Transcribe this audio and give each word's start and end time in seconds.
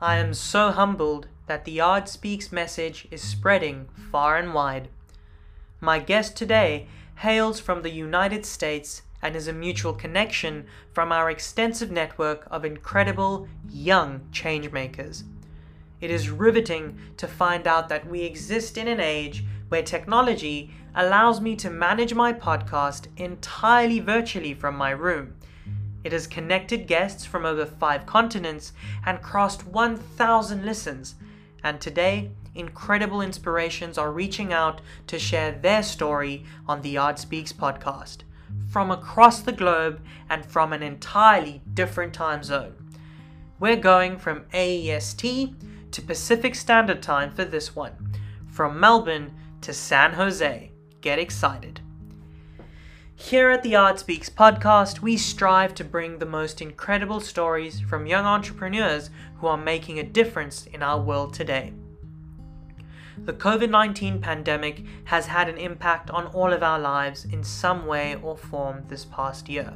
I 0.00 0.18
am 0.18 0.32
so 0.32 0.70
humbled 0.70 1.26
that 1.46 1.64
the 1.64 1.72
Yard 1.72 2.08
Speaks 2.08 2.52
message 2.52 3.08
is 3.10 3.20
spreading 3.20 3.88
far 4.12 4.36
and 4.36 4.54
wide. 4.54 4.90
My 5.80 5.98
guest 5.98 6.36
today 6.36 6.86
hails 7.16 7.58
from 7.58 7.82
the 7.82 7.90
United 7.90 8.46
States 8.46 9.02
and 9.20 9.34
is 9.34 9.48
a 9.48 9.52
mutual 9.52 9.92
connection 9.92 10.66
from 10.92 11.10
our 11.10 11.28
extensive 11.28 11.90
network 11.90 12.46
of 12.48 12.64
incredible 12.64 13.48
young 13.68 14.20
changemakers. 14.30 15.24
It 16.00 16.12
is 16.12 16.30
riveting 16.30 16.96
to 17.16 17.26
find 17.26 17.66
out 17.66 17.88
that 17.88 18.08
we 18.08 18.22
exist 18.22 18.78
in 18.78 18.86
an 18.86 19.00
age 19.00 19.44
where 19.68 19.82
technology 19.82 20.70
allows 20.94 21.40
me 21.40 21.56
to 21.56 21.70
manage 21.70 22.14
my 22.14 22.32
podcast 22.32 23.08
entirely 23.16 23.98
virtually 23.98 24.54
from 24.54 24.76
my 24.76 24.90
room. 24.90 25.34
It 26.08 26.12
has 26.12 26.26
connected 26.26 26.86
guests 26.86 27.26
from 27.26 27.44
over 27.44 27.66
five 27.66 28.06
continents 28.06 28.72
and 29.04 29.20
crossed 29.20 29.66
1,000 29.66 30.64
listens. 30.64 31.16
And 31.62 31.82
today, 31.82 32.30
incredible 32.54 33.20
inspirations 33.20 33.98
are 33.98 34.10
reaching 34.10 34.50
out 34.50 34.80
to 35.08 35.18
share 35.18 35.52
their 35.52 35.82
story 35.82 36.46
on 36.66 36.80
the 36.80 36.96
Art 36.96 37.18
Speaks 37.18 37.52
podcast 37.52 38.22
from 38.70 38.90
across 38.90 39.42
the 39.42 39.52
globe 39.52 40.00
and 40.30 40.46
from 40.46 40.72
an 40.72 40.82
entirely 40.82 41.60
different 41.74 42.14
time 42.14 42.42
zone. 42.42 42.74
We're 43.60 43.76
going 43.76 44.16
from 44.16 44.46
AEST 44.54 45.90
to 45.90 46.00
Pacific 46.00 46.54
Standard 46.54 47.02
Time 47.02 47.32
for 47.32 47.44
this 47.44 47.76
one, 47.76 48.14
from 48.50 48.80
Melbourne 48.80 49.34
to 49.60 49.74
San 49.74 50.14
Jose. 50.14 50.72
Get 51.02 51.18
excited. 51.18 51.82
Here 53.20 53.50
at 53.50 53.64
the 53.64 53.70
Yard 53.70 53.98
Speaks 53.98 54.30
podcast, 54.30 55.00
we 55.00 55.16
strive 55.16 55.74
to 55.74 55.84
bring 55.84 56.18
the 56.18 56.24
most 56.24 56.62
incredible 56.62 57.18
stories 57.18 57.80
from 57.80 58.06
young 58.06 58.24
entrepreneurs 58.24 59.10
who 59.38 59.48
are 59.48 59.56
making 59.56 59.98
a 59.98 60.04
difference 60.04 60.68
in 60.68 60.84
our 60.84 61.00
world 61.00 61.34
today. 61.34 61.72
The 63.24 63.32
COVID 63.32 63.70
19 63.70 64.20
pandemic 64.20 64.84
has 65.04 65.26
had 65.26 65.48
an 65.48 65.58
impact 65.58 66.10
on 66.10 66.28
all 66.28 66.52
of 66.52 66.62
our 66.62 66.78
lives 66.78 67.24
in 67.24 67.42
some 67.42 67.86
way 67.86 68.14
or 68.22 68.36
form 68.36 68.84
this 68.86 69.04
past 69.04 69.48
year. 69.48 69.74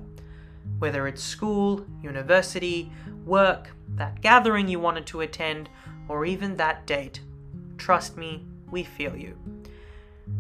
Whether 0.78 1.08
it's 1.08 1.22
school, 1.22 1.84
university, 2.00 2.92
work, 3.26 3.70
that 3.96 4.20
gathering 4.22 4.68
you 4.68 4.78
wanted 4.78 5.04
to 5.06 5.22
attend, 5.22 5.68
or 6.08 6.24
even 6.24 6.56
that 6.56 6.86
date, 6.86 7.20
trust 7.76 8.16
me, 8.16 8.46
we 8.70 8.84
feel 8.84 9.16
you. 9.16 9.36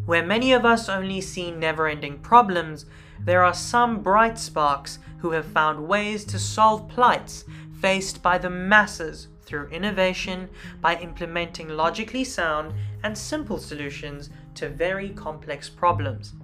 Where 0.04 0.24
many 0.24 0.52
of 0.52 0.64
us 0.64 0.88
only 0.88 1.20
see 1.20 1.50
never 1.50 1.86
ending 1.86 2.18
problems, 2.18 2.86
there 3.20 3.44
are 3.44 3.54
some 3.54 4.02
bright 4.02 4.38
sparks 4.38 4.98
who 5.18 5.30
have 5.30 5.46
found 5.46 5.86
ways 5.86 6.24
to 6.26 6.38
solve 6.38 6.88
plights 6.88 7.44
faced 7.80 8.22
by 8.22 8.38
the 8.38 8.50
masses 8.50 9.28
through 9.42 9.68
innovation 9.68 10.48
by 10.80 10.96
implementing 10.96 11.68
logically 11.68 12.24
sound 12.24 12.72
and 13.02 13.16
simple 13.16 13.58
solutions 13.58 14.30
to 14.54 14.68
very 14.68 15.10
complex 15.10 15.68
problems. 15.68 16.34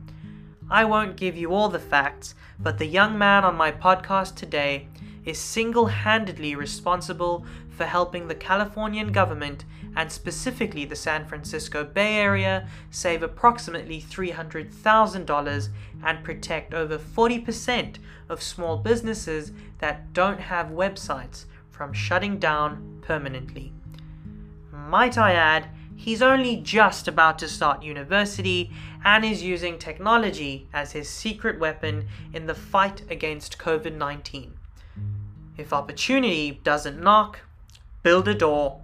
I 0.71 0.85
won't 0.85 1.17
give 1.17 1.37
you 1.37 1.53
all 1.53 1.69
the 1.69 1.79
facts, 1.79 2.35
but 2.59 2.79
the 2.79 2.87
young 2.87 3.17
man 3.17 3.45
on 3.45 3.57
my 3.57 3.73
podcast 3.73 4.35
today 4.35 4.89
is 5.25 5.39
single 5.39 5.87
handedly 5.87 6.55
responsible 6.55 7.45
for 7.71 7.85
helping 7.85 8.29
the 8.29 8.35
Californian 8.35 9.13
government 9.13 9.65
and 9.99 10.13
specifically 10.13 10.85
the 10.85 10.95
San 10.95 11.27
Francisco 11.27 11.83
Bay 11.83 12.19
Area 12.19 12.69
save 12.89 13.25
approximately 13.25 14.01
$300,000 14.01 15.69
and 16.05 16.25
protect 16.25 16.73
over 16.73 16.97
40% 16.97 17.97
of 18.29 18.41
small 18.41 18.77
businesses 18.77 19.51
that 19.81 20.13
don't 20.13 20.39
have 20.39 20.69
websites 20.69 21.47
from 21.73 21.93
shutting 21.93 22.39
down 22.39 23.01
permanently. 23.03 23.73
Might 24.73 25.19
I 25.19 25.33
add, 25.33 25.69
he's 25.97 26.23
only 26.23 26.59
just 26.59 27.09
about 27.09 27.37
to 27.41 27.49
start 27.49 27.83
university 27.83 28.71
and 29.05 29.25
is 29.25 29.43
using 29.43 29.81
technology 29.81 30.69
as 30.73 30.93
his 30.93 31.09
secret 31.09 31.59
weapon 31.59 32.07
in 32.33 32.47
the 32.47 32.55
fight 32.55 33.03
against 33.11 33.59
COVID 33.59 33.97
19. 33.97 34.55
If 35.57 35.73
opportunity 35.73 36.61
doesn't 36.63 37.03
knock, 37.03 37.41
build 38.05 38.29
a 38.29 38.35
door. 38.35 38.81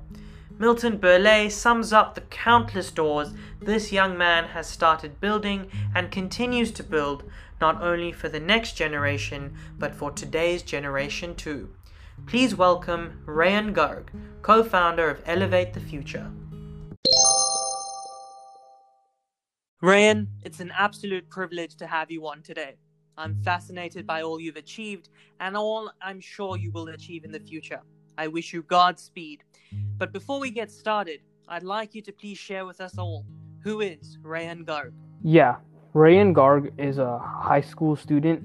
Milton 0.57 0.99
Berle 1.01 1.51
sums 1.51 1.93
up 1.93 2.15
the 2.15 2.21
countless 2.21 2.93
doors 2.93 3.35
this 3.61 3.91
young 3.91 4.17
man 4.17 4.45
has 4.45 4.69
started 4.69 5.21
building 5.21 5.69
and 5.97 6.13
continues 6.13 6.71
to 6.73 6.85
build, 6.85 7.25
not 7.61 7.83
only 7.83 8.13
for 8.13 8.29
the 8.29 8.39
next 8.39 8.75
generation, 8.75 9.57
but 9.79 9.97
for 9.97 10.13
today's 10.13 10.63
generation 10.63 11.35
too. 11.35 11.75
Please 12.27 12.55
welcome 12.55 13.21
Rayan 13.27 13.75
Garg, 13.75 14.11
co 14.43 14.63
founder 14.63 15.11
of 15.11 15.21
Elevate 15.27 15.73
the 15.73 15.81
Future. 15.81 16.31
Rayan, 19.83 20.29
it's 20.45 20.61
an 20.61 20.73
absolute 20.79 21.29
privilege 21.29 21.75
to 21.77 21.87
have 21.89 22.13
you 22.13 22.29
on 22.29 22.43
today. 22.43 22.77
I'm 23.19 23.35
fascinated 23.43 24.07
by 24.07 24.23
all 24.23 24.41
you've 24.41 24.57
achieved 24.57 25.09
and 25.41 25.57
all 25.57 25.91
I'm 26.01 26.21
sure 26.21 26.57
you 26.57 26.71
will 26.71 26.89
achieve 26.89 27.25
in 27.25 27.33
the 27.33 27.41
future. 27.41 27.81
I 28.17 28.29
wish 28.29 28.53
you 28.53 28.63
Godspeed. 28.63 29.43
But 29.99 30.13
before 30.13 30.41
we 30.41 30.51
get 30.51 30.71
started, 30.71 31.21
I'd 31.49 31.63
like 31.63 31.95
you 31.95 32.03
to 32.03 32.13
please 32.13 32.39
share 32.39 32.67
with 32.67 32.81
us 32.81 32.99
all 32.99 33.25
who 33.63 33.81
is 33.81 34.19
Rayan 34.23 34.65
Garg? 34.65 34.93
Yeah, 35.23 35.57
Rayan 35.95 36.35
Garg 36.35 36.73
is 36.79 36.99
a 36.99 37.19
high 37.19 37.63
school 37.63 37.97
student 37.97 38.43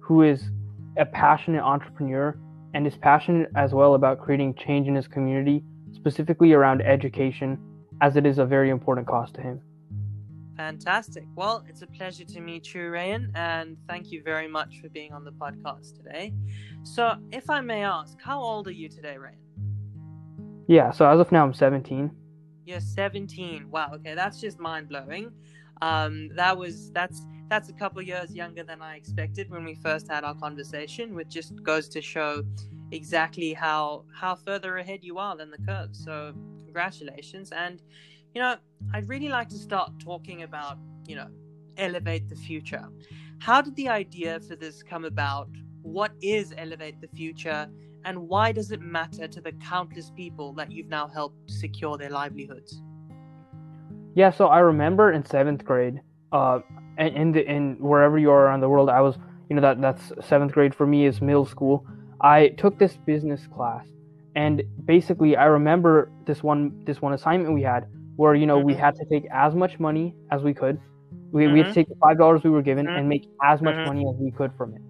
who 0.00 0.22
is 0.22 0.50
a 0.96 1.04
passionate 1.04 1.62
entrepreneur 1.62 2.38
and 2.74 2.86
is 2.86 2.96
passionate 2.96 3.50
as 3.56 3.72
well 3.72 3.94
about 3.94 4.20
creating 4.20 4.54
change 4.54 4.86
in 4.86 4.94
his 4.94 5.08
community, 5.08 5.64
specifically 5.92 6.52
around 6.52 6.82
education, 6.82 7.58
as 8.00 8.16
it 8.16 8.26
is 8.26 8.38
a 8.38 8.44
very 8.44 8.70
important 8.70 9.06
cause 9.06 9.32
to 9.32 9.40
him. 9.40 9.60
Fantastic. 10.56 11.24
Well, 11.34 11.64
it's 11.68 11.82
a 11.82 11.86
pleasure 11.86 12.24
to 12.26 12.40
meet 12.40 12.74
you, 12.74 12.82
Rayan, 12.82 13.30
and 13.34 13.76
thank 13.88 14.12
you 14.12 14.22
very 14.22 14.46
much 14.46 14.80
for 14.80 14.88
being 14.90 15.12
on 15.12 15.24
the 15.24 15.32
podcast 15.32 15.96
today. 15.96 16.34
So, 16.82 17.16
if 17.32 17.48
I 17.48 17.60
may 17.60 17.82
ask, 17.82 18.20
how 18.20 18.40
old 18.40 18.68
are 18.68 18.72
you 18.72 18.88
today, 18.88 19.16
Rayan? 19.18 19.49
Yeah, 20.70 20.92
so 20.92 21.10
as 21.10 21.18
of 21.18 21.32
now, 21.32 21.42
I'm 21.42 21.52
17. 21.52 22.12
You're 22.64 22.78
17. 22.78 23.68
Wow. 23.72 23.90
Okay, 23.94 24.14
that's 24.14 24.40
just 24.40 24.60
mind 24.60 24.88
blowing. 24.88 25.32
Um, 25.82 26.28
that 26.36 26.56
was 26.56 26.92
that's 26.92 27.26
that's 27.48 27.68
a 27.70 27.72
couple 27.72 28.00
years 28.02 28.32
younger 28.36 28.62
than 28.62 28.80
I 28.80 28.94
expected 28.94 29.50
when 29.50 29.64
we 29.64 29.74
first 29.74 30.06
had 30.08 30.22
our 30.22 30.36
conversation, 30.36 31.16
which 31.16 31.28
just 31.28 31.60
goes 31.64 31.88
to 31.88 32.00
show 32.00 32.44
exactly 32.92 33.52
how 33.52 34.04
how 34.14 34.36
further 34.36 34.76
ahead 34.76 35.00
you 35.02 35.18
are 35.18 35.36
than 35.36 35.50
the 35.50 35.58
curve. 35.58 35.88
So 35.90 36.32
congratulations. 36.62 37.50
And 37.50 37.82
you 38.32 38.40
know, 38.40 38.54
I'd 38.94 39.08
really 39.08 39.28
like 39.28 39.48
to 39.48 39.58
start 39.58 39.90
talking 39.98 40.44
about, 40.44 40.78
you 41.04 41.16
know, 41.16 41.26
elevate 41.78 42.28
the 42.28 42.36
future. 42.36 42.88
How 43.40 43.60
did 43.60 43.74
the 43.74 43.88
idea 43.88 44.38
for 44.38 44.54
this 44.54 44.84
come 44.84 45.04
about? 45.04 45.48
What 45.82 46.12
is 46.22 46.54
elevate 46.56 47.00
the 47.00 47.08
future? 47.08 47.68
And 48.04 48.28
why 48.28 48.52
does 48.52 48.70
it 48.70 48.80
matter 48.80 49.28
to 49.28 49.40
the 49.40 49.52
countless 49.52 50.10
people 50.10 50.52
that 50.54 50.72
you've 50.72 50.88
now 50.88 51.06
helped 51.08 51.50
secure 51.50 51.98
their 51.98 52.10
livelihoods? 52.10 52.82
Yeah, 54.14 54.30
so 54.30 54.46
I 54.46 54.60
remember 54.60 55.12
in 55.12 55.24
seventh 55.24 55.64
grade, 55.64 56.00
uh, 56.32 56.60
in 56.98 57.32
the 57.32 57.44
in 57.46 57.76
wherever 57.78 58.18
you 58.18 58.30
are 58.30 58.46
around 58.46 58.60
the 58.60 58.68
world, 58.68 58.88
I 58.88 59.00
was, 59.00 59.16
you 59.48 59.56
know, 59.56 59.62
that 59.62 59.80
that's 59.80 60.12
seventh 60.26 60.52
grade 60.52 60.74
for 60.74 60.86
me 60.86 61.06
is 61.06 61.20
middle 61.20 61.46
school. 61.46 61.86
I 62.20 62.48
took 62.48 62.78
this 62.78 62.96
business 62.96 63.46
class, 63.46 63.86
and 64.34 64.62
basically, 64.84 65.36
I 65.36 65.46
remember 65.46 66.10
this 66.26 66.42
one 66.42 66.84
this 66.84 67.00
one 67.00 67.12
assignment 67.12 67.54
we 67.54 67.62
had 67.62 67.86
where 68.16 68.34
you 68.34 68.46
know 68.46 68.58
mm-hmm. 68.58 68.66
we 68.66 68.74
had 68.74 68.94
to 68.96 69.04
take 69.06 69.26
as 69.32 69.54
much 69.54 69.78
money 69.78 70.14
as 70.30 70.42
we 70.42 70.52
could. 70.52 70.78
We, 71.30 71.44
mm-hmm. 71.44 71.52
we 71.52 71.58
had 71.60 71.64
to 71.64 71.70
mm-hmm. 71.70 71.74
take 71.74 71.88
the 71.88 71.96
five 72.00 72.18
dollars 72.18 72.42
we 72.42 72.50
were 72.50 72.62
given 72.62 72.86
mm-hmm. 72.86 72.96
and 72.96 73.08
make 73.08 73.28
as 73.42 73.62
much 73.62 73.76
mm-hmm. 73.76 73.86
money 73.86 74.06
as 74.08 74.16
we 74.20 74.30
could 74.32 74.52
from 74.56 74.74
it. 74.74 74.82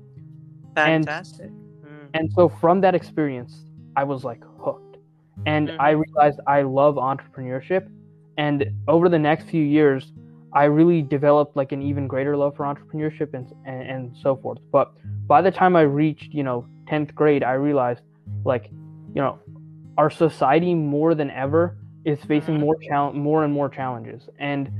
Fantastic. 0.74 1.46
And. 1.46 1.59
And 2.14 2.32
so 2.32 2.48
from 2.48 2.80
that 2.82 2.94
experience, 2.94 3.64
I 3.96 4.04
was 4.04 4.24
like 4.24 4.42
hooked, 4.58 4.98
and 5.46 5.68
mm-hmm. 5.68 5.80
I 5.80 5.90
realized 5.90 6.40
I 6.46 6.62
love 6.62 6.96
entrepreneurship 6.96 7.88
and 8.40 8.64
over 8.88 9.08
the 9.08 9.18
next 9.18 9.48
few 9.48 9.62
years 9.62 10.12
i 10.52 10.64
really 10.64 11.02
developed 11.02 11.56
like 11.56 11.72
an 11.72 11.82
even 11.82 12.08
greater 12.08 12.36
love 12.36 12.56
for 12.56 12.64
entrepreneurship 12.64 13.34
and, 13.34 13.52
and, 13.66 13.82
and 13.90 14.16
so 14.16 14.36
forth 14.36 14.58
but 14.72 14.92
by 15.26 15.42
the 15.42 15.50
time 15.50 15.76
i 15.76 15.82
reached 15.82 16.32
you 16.32 16.42
know 16.42 16.66
10th 16.90 17.14
grade 17.14 17.44
i 17.44 17.52
realized 17.52 18.02
like 18.44 18.70
you 19.14 19.20
know 19.22 19.38
our 19.98 20.10
society 20.10 20.74
more 20.74 21.14
than 21.14 21.30
ever 21.30 21.76
is 22.04 22.18
facing 22.24 22.58
more 22.58 22.76
challenge 22.76 23.16
more 23.16 23.44
and 23.44 23.52
more 23.52 23.68
challenges 23.68 24.28
and 24.38 24.70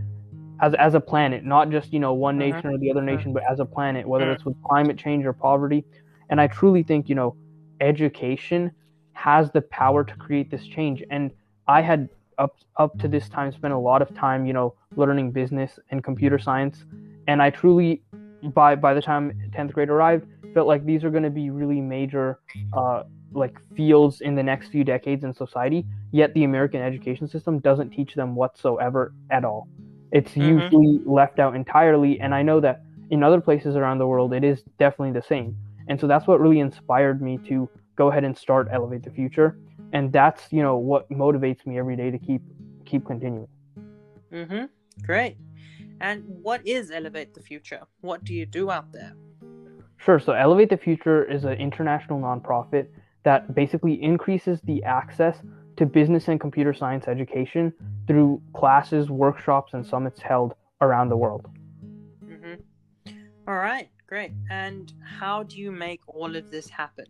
as, 0.63 0.73
as 0.75 0.95
a 0.95 1.01
planet 1.01 1.45
not 1.45 1.71
just 1.71 1.93
you 1.93 2.01
know 2.01 2.15
one 2.15 2.39
mm-hmm. 2.39 2.57
nation 2.57 2.71
or 2.71 2.79
the 2.79 2.91
other 2.91 3.03
nation 3.03 3.33
but 3.33 3.43
as 3.51 3.61
a 3.61 3.65
planet 3.65 4.09
whether 4.09 4.25
mm-hmm. 4.25 4.35
it's 4.35 4.45
with 4.45 4.57
climate 4.63 4.97
change 4.97 5.27
or 5.27 5.35
poverty 5.35 5.85
and 6.31 6.41
i 6.41 6.47
truly 6.47 6.83
think 6.83 7.09
you 7.09 7.15
know 7.15 7.37
education 7.81 8.71
has 9.13 9.51
the 9.51 9.61
power 9.61 10.03
to 10.05 10.15
create 10.15 10.51
this 10.51 10.67
change. 10.67 11.03
And 11.11 11.31
i 11.69 11.81
had 11.81 12.09
up 12.39 12.57
up 12.77 12.99
to 12.99 13.09
this 13.09 13.29
time 13.29 13.53
spent 13.53 13.75
a 13.75 13.79
lot 13.79 14.01
of 14.01 14.15
time 14.15 14.47
you 14.47 14.55
know 14.55 14.75
learning 14.97 15.31
business 15.31 15.79
and 15.91 16.03
computer 16.03 16.39
science. 16.39 16.85
And 17.29 17.43
i 17.43 17.51
truly 17.51 18.03
by 18.55 18.75
by 18.75 18.95
the 18.95 19.03
time 19.03 19.33
10th 19.57 19.73
grade 19.73 19.91
arrived 19.91 20.27
felt 20.55 20.67
like 20.67 20.85
these 20.85 21.05
are 21.05 21.11
going 21.11 21.23
to 21.23 21.31
be 21.31 21.51
really 21.51 21.81
major 21.81 22.41
uh, 22.73 23.05
like 23.33 23.57
fields 23.77 24.23
in 24.23 24.35
the 24.35 24.43
next 24.43 24.71
few 24.71 24.83
decades 24.83 25.23
in 25.23 25.33
society. 25.33 25.87
Yet 26.13 26.33
the 26.35 26.45
american 26.45 26.81
education 26.81 27.29
system 27.29 27.59
doesn't 27.59 27.91
teach 27.91 28.15
them 28.15 28.35
whatsoever 28.35 29.13
at 29.31 29.45
all. 29.45 29.69
It's 30.13 30.33
mm-hmm. 30.33 30.59
usually 30.59 31.01
left 31.05 31.39
out 31.39 31.55
entirely. 31.55 32.21
And 32.21 32.35
i 32.35 32.43
know 32.43 32.61
that 32.61 32.83
in 33.11 33.23
other 33.23 33.41
places 33.41 33.77
around 33.77 33.99
the 33.99 34.07
world 34.07 34.33
it 34.33 34.45
is 34.45 34.63
definitely 34.79 35.13
the 35.13 35.27
same 35.27 35.57
and 35.91 36.01
so 36.01 36.07
that's 36.07 36.27
what 36.27 36.41
really 36.41 36.61
inspired 36.61 37.21
me 37.21 37.37
to 37.49 37.69
go 37.97 38.11
ahead 38.11 38.25
and 38.25 38.39
start 38.39 38.69
elevate 38.71 39.03
the 39.03 39.11
future. 39.11 39.59
And 39.93 40.13
that's 40.13 40.53
you 40.53 40.63
know 40.63 40.77
what 40.79 41.11
motivates 41.11 41.67
me 41.67 41.79
every 41.79 41.97
day 41.97 42.11
to 42.11 42.19
keep 42.19 42.43
keep 42.87 43.05
continuing. 43.05 43.49
Mm-hmm. 44.33 44.65
Great. 45.05 45.37
And 46.01 46.25
what 46.27 46.67
is 46.67 46.91
elevate 46.91 47.35
the 47.35 47.43
future? 47.43 47.81
What 48.01 48.25
do 48.25 48.33
you 48.33 48.47
do 48.47 48.71
out 48.71 48.93
there? 48.93 49.15
Sure. 49.99 50.19
So 50.19 50.33
Elevate 50.33 50.71
the 50.71 50.79
Future 50.79 51.25
is 51.25 51.45
an 51.45 51.59
international 51.59 52.19
nonprofit 52.21 52.87
that 53.25 53.55
basically 53.55 54.03
increases 54.03 54.61
the 54.63 54.83
access 54.85 55.37
to 55.77 55.85
business 55.85 56.29
and 56.29 56.41
computer 56.41 56.73
science 56.73 57.07
education 57.07 57.73
through 58.07 58.41
classes, 58.55 59.11
workshops, 59.11 59.75
and 59.75 59.85
summits 59.85 60.21
held 60.21 60.55
around 60.81 61.11
the 61.11 61.17
world. 61.17 61.47
Mm-hmm. 62.25 62.55
All 63.47 63.57
right, 63.57 63.91
great. 64.11 64.33
And 64.51 64.93
how 65.03 65.45
do 65.45 65.57
you 65.57 65.71
make 65.71 66.01
all 66.09 66.35
of 66.35 66.51
this 66.51 66.69
happen? 66.69 67.07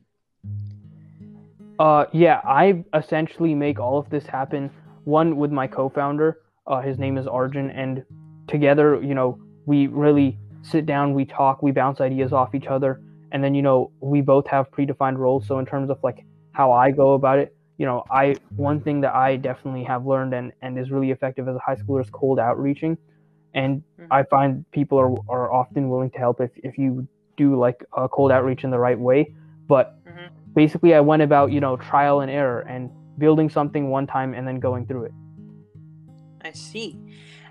Uh, 1.78 2.04
yeah, 2.12 2.42
I 2.44 2.84
essentially 2.92 3.54
make 3.54 3.80
all 3.80 3.98
of 3.98 4.10
this 4.10 4.26
happen. 4.26 4.70
One 5.04 5.38
with 5.38 5.50
my 5.50 5.66
co-founder. 5.66 6.40
Uh, 6.66 6.82
his 6.82 6.98
name 6.98 7.16
is 7.16 7.26
Arjun, 7.26 7.70
and 7.70 8.04
together, 8.46 9.00
you 9.02 9.14
know, 9.14 9.40
we 9.64 9.86
really 9.86 10.38
sit 10.60 10.84
down, 10.84 11.14
we 11.14 11.24
talk, 11.24 11.62
we 11.62 11.72
bounce 11.72 12.02
ideas 12.02 12.34
off 12.34 12.54
each 12.54 12.66
other, 12.66 13.00
and 13.32 13.42
then 13.42 13.54
you 13.54 13.62
know 13.62 13.90
we 14.00 14.20
both 14.20 14.46
have 14.46 14.70
predefined 14.70 15.16
roles. 15.16 15.46
So 15.46 15.58
in 15.58 15.64
terms 15.64 15.88
of 15.88 15.98
like 16.02 16.26
how 16.52 16.70
I 16.70 16.90
go 16.90 17.14
about 17.14 17.38
it, 17.38 17.56
you 17.78 17.86
know, 17.86 18.04
I 18.10 18.36
one 18.56 18.78
thing 18.78 19.00
that 19.00 19.14
I 19.14 19.36
definitely 19.36 19.84
have 19.84 20.04
learned 20.04 20.34
and 20.34 20.52
and 20.60 20.78
is 20.78 20.90
really 20.90 21.12
effective 21.12 21.48
as 21.48 21.56
a 21.56 21.60
high 21.60 21.76
schooler 21.76 22.02
is 22.02 22.10
cold 22.10 22.38
outreaching, 22.38 22.98
and 23.54 23.82
mm-hmm. 23.98 24.12
I 24.12 24.22
find 24.24 24.64
people 24.70 24.98
are 24.98 25.12
are 25.28 25.52
often 25.52 25.88
willing 25.88 26.10
to 26.10 26.18
help 26.18 26.40
if 26.40 26.50
if 26.56 26.78
you 26.78 27.06
do 27.36 27.58
like 27.58 27.84
a 27.96 28.08
cold 28.08 28.32
outreach 28.32 28.64
in 28.64 28.70
the 28.70 28.78
right 28.78 28.98
way. 28.98 29.34
But 29.66 30.04
mm-hmm. 30.04 30.26
basically, 30.54 30.94
I 30.94 31.00
went 31.00 31.22
about 31.22 31.52
you 31.52 31.60
know 31.60 31.76
trial 31.76 32.20
and 32.20 32.30
error 32.30 32.60
and 32.60 32.90
building 33.18 33.50
something 33.50 33.90
one 33.90 34.06
time 34.06 34.34
and 34.34 34.46
then 34.46 34.60
going 34.60 34.86
through 34.86 35.04
it. 35.04 35.12
I 36.42 36.52
see. 36.52 36.98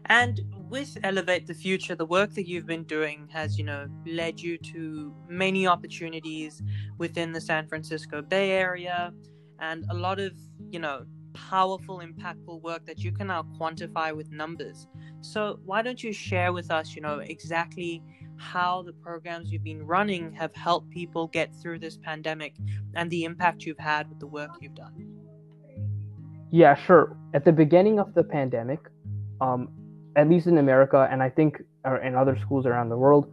And 0.06 0.42
with 0.70 0.98
Elevate 1.04 1.46
the 1.46 1.54
Future, 1.54 1.96
the 1.96 2.06
work 2.06 2.34
that 2.34 2.48
you've 2.48 2.66
been 2.66 2.84
doing 2.84 3.28
has, 3.32 3.58
you 3.58 3.64
know, 3.64 3.88
led 4.06 4.40
you 4.40 4.58
to 4.58 5.14
many 5.28 5.68
opportunities 5.68 6.62
within 6.98 7.32
the 7.32 7.42
San 7.42 7.68
Francisco 7.68 8.22
Bay 8.22 8.52
Area 8.52 9.14
and 9.60 9.86
a 9.90 9.94
lot 9.94 10.20
of, 10.20 10.34
you 10.72 10.80
know, 10.80 11.06
powerful, 11.48 12.00
impactful 12.00 12.62
work 12.62 12.86
that 12.86 13.00
you 13.00 13.12
can 13.12 13.28
now 13.28 13.44
quantify 13.60 14.16
with 14.16 14.32
numbers. 14.32 14.88
So, 15.22 15.60
why 15.66 15.82
don't 15.82 16.04
you 16.04 16.12
share 16.12 16.52
with 16.54 16.72
us, 16.72 16.96
you 16.96 17.02
know, 17.02 17.20
exactly 17.20 18.04
how 18.38 18.82
the 18.84 18.94
programs 18.94 19.52
you've 19.52 19.64
been 19.64 19.86
running 19.86 20.32
have 20.34 20.56
helped 20.56 20.90
people 20.90 21.28
get 21.28 21.54
through 21.62 21.80
this 21.80 21.98
pandemic 21.98 22.56
and 22.96 23.10
the 23.10 23.26
impact 23.26 23.66
you've 23.66 23.80
had 23.80 24.10
with 24.10 24.20
the 24.20 24.28
work 24.28 24.52
you've 24.62 24.76
done? 24.76 24.96
Yeah, 26.52 26.76
sure. 26.76 27.16
At 27.34 27.46
the 27.46 27.52
beginning 27.52 28.00
of 28.00 28.14
the 28.14 28.24
pandemic, 28.24 28.80
um, 29.42 29.70
at 30.16 30.30
least 30.30 30.48
in 30.48 30.58
America, 30.58 31.08
and 31.12 31.22
I 31.22 31.30
think 31.30 31.62
in 32.04 32.16
other 32.16 32.38
schools 32.38 32.66
around 32.66 32.90
the 32.90 32.98
world, 32.98 33.32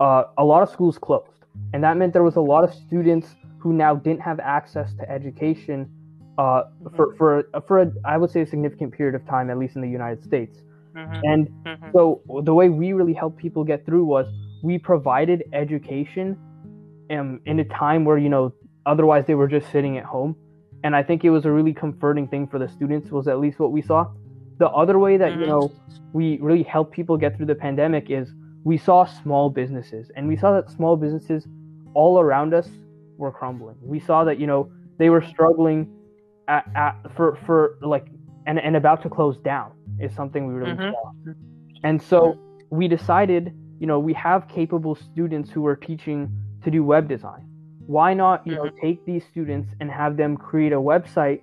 uh, 0.00 0.24
a 0.38 0.44
lot 0.44 0.62
of 0.62 0.70
schools 0.70 0.98
closed, 0.98 1.44
and 1.72 1.82
that 1.84 1.96
meant 1.96 2.12
there 2.12 2.22
was 2.22 2.36
a 2.36 2.40
lot 2.40 2.64
of 2.64 2.72
students 2.74 3.34
who 3.58 3.72
now 3.72 3.94
didn't 3.94 4.20
have 4.20 4.40
access 4.40 4.94
to 4.94 5.10
education 5.10 5.90
uh, 6.38 6.64
for 6.96 7.14
for 7.14 7.48
for 7.66 7.82
a, 7.82 7.92
I 8.04 8.16
would 8.16 8.30
say 8.30 8.42
a 8.42 8.46
significant 8.46 8.92
period 8.92 9.14
of 9.14 9.26
time, 9.26 9.50
at 9.50 9.58
least 9.58 9.76
in 9.76 9.82
the 9.82 9.88
United 9.88 10.24
States. 10.24 10.58
Mm-hmm. 10.96 11.20
And 11.24 11.48
mm-hmm. 11.66 11.90
so 11.92 12.20
the 12.44 12.54
way 12.54 12.68
we 12.68 12.92
really 12.92 13.14
helped 13.14 13.36
people 13.36 13.64
get 13.64 13.84
through 13.84 14.04
was 14.04 14.26
we 14.62 14.78
provided 14.78 15.44
education 15.52 16.38
um, 17.10 17.40
in 17.46 17.58
a 17.58 17.64
time 17.64 18.04
where 18.04 18.18
you 18.18 18.28
know 18.28 18.52
otherwise 18.86 19.26
they 19.26 19.34
were 19.34 19.48
just 19.48 19.70
sitting 19.70 19.98
at 19.98 20.04
home. 20.04 20.36
And 20.84 20.94
I 20.94 21.02
think 21.02 21.24
it 21.24 21.30
was 21.30 21.46
a 21.46 21.50
really 21.50 21.72
comforting 21.72 22.28
thing 22.28 22.46
for 22.46 22.58
the 22.58 22.68
students 22.68 23.10
was 23.10 23.26
at 23.26 23.40
least 23.40 23.58
what 23.58 23.72
we 23.72 23.80
saw 23.80 24.06
the 24.58 24.68
other 24.68 24.98
way 24.98 25.16
that 25.16 25.32
you 25.32 25.38
mm-hmm. 25.38 25.48
know 25.48 25.72
we 26.12 26.38
really 26.40 26.62
helped 26.62 26.92
people 26.92 27.16
get 27.16 27.36
through 27.36 27.46
the 27.46 27.54
pandemic 27.54 28.10
is 28.10 28.32
we 28.62 28.78
saw 28.78 29.04
small 29.04 29.50
businesses 29.50 30.10
and 30.16 30.28
we 30.28 30.36
saw 30.36 30.52
that 30.52 30.70
small 30.70 30.96
businesses 30.96 31.46
all 31.94 32.20
around 32.20 32.54
us 32.54 32.68
were 33.18 33.30
crumbling 33.30 33.76
we 33.82 33.98
saw 33.98 34.24
that 34.24 34.38
you 34.38 34.46
know 34.46 34.70
they 34.98 35.10
were 35.10 35.22
struggling 35.22 35.90
at, 36.48 36.68
at 36.74 36.96
for 37.16 37.38
for 37.46 37.78
like 37.82 38.06
and, 38.46 38.58
and 38.58 38.76
about 38.76 39.02
to 39.02 39.08
close 39.08 39.38
down 39.38 39.72
is 40.00 40.14
something 40.14 40.46
we 40.46 40.54
really 40.54 40.72
mm-hmm. 40.72 40.92
saw 40.92 41.32
and 41.82 42.02
so 42.02 42.38
we 42.70 42.88
decided 42.88 43.52
you 43.78 43.86
know 43.86 43.98
we 43.98 44.12
have 44.12 44.48
capable 44.48 44.94
students 44.94 45.50
who 45.50 45.66
are 45.66 45.76
teaching 45.76 46.30
to 46.62 46.70
do 46.70 46.84
web 46.84 47.08
design 47.08 47.46
why 47.86 48.14
not 48.14 48.46
you 48.46 48.54
know 48.54 48.64
mm-hmm. 48.64 48.86
take 48.86 49.04
these 49.06 49.24
students 49.30 49.70
and 49.80 49.90
have 49.90 50.16
them 50.16 50.36
create 50.36 50.72
a 50.72 50.76
website 50.76 51.42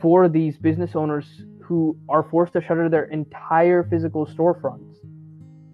for 0.00 0.28
these 0.28 0.56
business 0.58 0.94
owners 0.94 1.42
who 1.66 1.96
are 2.08 2.22
forced 2.22 2.52
to 2.52 2.60
shutter 2.60 2.88
their 2.88 3.04
entire 3.04 3.82
physical 3.84 4.26
storefronts. 4.26 4.96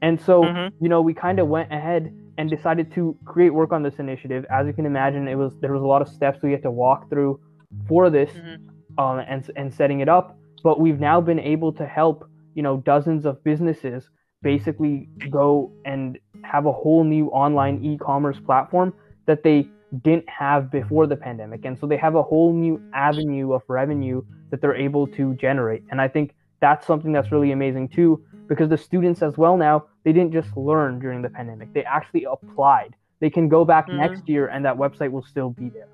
And 0.00 0.20
so, 0.20 0.42
mm-hmm. 0.42 0.74
you 0.82 0.88
know, 0.88 1.02
we 1.02 1.14
kind 1.14 1.38
of 1.38 1.48
went 1.48 1.72
ahead 1.72 2.14
and 2.38 2.48
decided 2.48 2.92
to 2.94 3.16
create 3.24 3.50
work 3.50 3.72
on 3.72 3.82
this 3.82 3.96
initiative. 3.98 4.46
As 4.50 4.66
you 4.66 4.72
can 4.72 4.86
imagine, 4.86 5.28
it 5.28 5.34
was 5.34 5.52
there 5.60 5.72
was 5.72 5.82
a 5.82 5.86
lot 5.86 6.02
of 6.02 6.08
steps 6.08 6.42
we 6.42 6.50
had 6.50 6.62
to 6.62 6.70
walk 6.70 7.08
through 7.10 7.38
for 7.86 8.10
this 8.10 8.30
mm-hmm. 8.30 8.98
um, 8.98 9.18
and 9.20 9.50
and 9.56 9.72
setting 9.72 10.00
it 10.00 10.08
up. 10.08 10.38
But 10.62 10.80
we've 10.80 11.00
now 11.00 11.20
been 11.20 11.40
able 11.40 11.72
to 11.74 11.86
help 11.86 12.28
you 12.54 12.62
know 12.62 12.78
dozens 12.78 13.26
of 13.26 13.42
businesses 13.44 14.08
basically 14.42 15.08
go 15.30 15.72
and 15.84 16.18
have 16.42 16.66
a 16.66 16.72
whole 16.72 17.04
new 17.04 17.28
online 17.28 17.82
e-commerce 17.84 18.38
platform 18.44 18.92
that 19.26 19.42
they 19.42 19.68
didn't 20.02 20.28
have 20.28 20.70
before 20.70 21.06
the 21.06 21.16
pandemic. 21.16 21.64
And 21.64 21.78
so 21.78 21.86
they 21.86 21.96
have 21.96 22.14
a 22.14 22.22
whole 22.22 22.52
new 22.52 22.82
avenue 22.94 23.52
of 23.52 23.62
revenue 23.68 24.22
that 24.50 24.60
they're 24.60 24.74
able 24.74 25.06
to 25.08 25.34
generate. 25.34 25.84
And 25.90 26.00
I 26.00 26.08
think 26.08 26.34
that's 26.60 26.86
something 26.86 27.12
that's 27.12 27.30
really 27.30 27.52
amazing 27.52 27.88
too, 27.88 28.24
because 28.48 28.68
the 28.68 28.78
students 28.78 29.22
as 29.22 29.36
well 29.36 29.56
now, 29.56 29.86
they 30.04 30.12
didn't 30.12 30.32
just 30.32 30.56
learn 30.56 30.98
during 30.98 31.22
the 31.22 31.28
pandemic, 31.28 31.72
they 31.72 31.84
actually 31.84 32.24
applied. 32.24 32.94
They 33.20 33.30
can 33.30 33.48
go 33.48 33.64
back 33.64 33.86
mm-hmm. 33.86 33.98
next 33.98 34.28
year 34.28 34.48
and 34.48 34.64
that 34.64 34.76
website 34.76 35.10
will 35.10 35.22
still 35.24 35.50
be 35.50 35.68
there. 35.68 35.88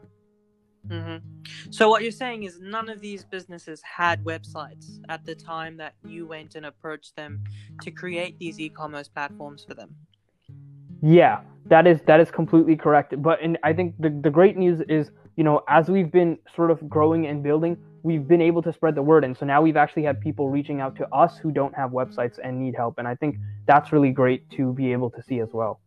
Mm-hmm. 0.88 1.16
So 1.70 1.88
what 1.88 2.02
you're 2.02 2.10
saying 2.10 2.44
is 2.44 2.60
none 2.60 2.88
of 2.88 3.00
these 3.00 3.24
businesses 3.24 3.82
had 3.82 4.24
websites 4.24 5.00
at 5.08 5.24
the 5.24 5.34
time 5.34 5.76
that 5.76 5.94
you 6.04 6.26
went 6.26 6.54
and 6.54 6.66
approached 6.66 7.14
them 7.16 7.44
to 7.82 7.90
create 7.90 8.38
these 8.38 8.58
e-commerce 8.58 9.08
platforms 9.08 9.64
for 9.64 9.74
them. 9.74 9.94
Yeah, 11.02 11.40
that 11.66 11.86
is 11.86 12.00
that 12.06 12.20
is 12.20 12.30
completely 12.30 12.76
correct. 12.76 13.20
But 13.22 13.40
and 13.42 13.58
I 13.62 13.72
think 13.72 13.94
the 13.98 14.10
the 14.10 14.30
great 14.30 14.56
news 14.56 14.80
is, 14.88 15.10
you 15.36 15.44
know, 15.44 15.62
as 15.68 15.88
we've 15.88 16.10
been 16.10 16.38
sort 16.56 16.70
of 16.70 16.88
growing 16.88 17.26
and 17.26 17.42
building, 17.42 17.76
we've 18.02 18.26
been 18.26 18.40
able 18.40 18.62
to 18.62 18.72
spread 18.72 18.94
the 18.94 19.02
word 19.02 19.24
and 19.24 19.36
so 19.36 19.44
now 19.44 19.60
we've 19.60 19.76
actually 19.76 20.04
had 20.04 20.20
people 20.20 20.48
reaching 20.48 20.80
out 20.80 20.96
to 20.96 21.06
us 21.14 21.38
who 21.38 21.50
don't 21.50 21.74
have 21.74 21.90
websites 21.90 22.38
and 22.42 22.58
need 22.58 22.74
help 22.74 22.98
and 22.98 23.06
I 23.08 23.14
think 23.14 23.36
that's 23.66 23.92
really 23.92 24.12
great 24.12 24.48
to 24.50 24.72
be 24.72 24.92
able 24.92 25.10
to 25.10 25.22
see 25.22 25.40
as 25.40 25.50
well. 25.52 25.80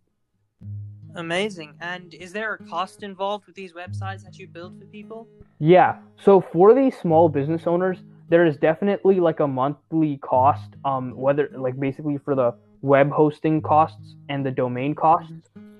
Amazing. 1.15 1.73
And 1.81 2.13
is 2.13 2.31
there 2.31 2.53
a 2.53 2.57
cost 2.65 3.03
involved 3.03 3.45
with 3.45 3.55
these 3.55 3.73
websites 3.73 4.23
that 4.23 4.37
you 4.37 4.47
build 4.47 4.79
for 4.79 4.85
people? 4.85 5.27
Yeah. 5.59 5.97
So 6.23 6.41
for 6.41 6.73
these 6.73 6.97
small 6.97 7.29
business 7.29 7.67
owners, 7.67 7.99
there 8.29 8.45
is 8.45 8.55
definitely 8.57 9.19
like 9.19 9.41
a 9.41 9.47
monthly 9.47 10.17
cost 10.17 10.69
um 10.85 11.15
whether 11.17 11.49
like 11.57 11.77
basically 11.77 12.17
for 12.17 12.33
the 12.33 12.53
web 12.81 13.11
hosting 13.11 13.61
costs 13.61 14.15
and 14.29 14.45
the 14.45 14.51
domain 14.51 14.95
costs. 14.95 15.33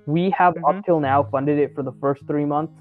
We 0.06 0.30
have 0.32 0.56
mm-hmm. 0.56 0.66
up 0.66 0.86
till 0.86 1.00
now 1.00 1.24
funded 1.24 1.60
it 1.60 1.74
for 1.74 1.84
the 1.84 1.94
first 2.02 2.26
three 2.28 2.46
months 2.46 2.74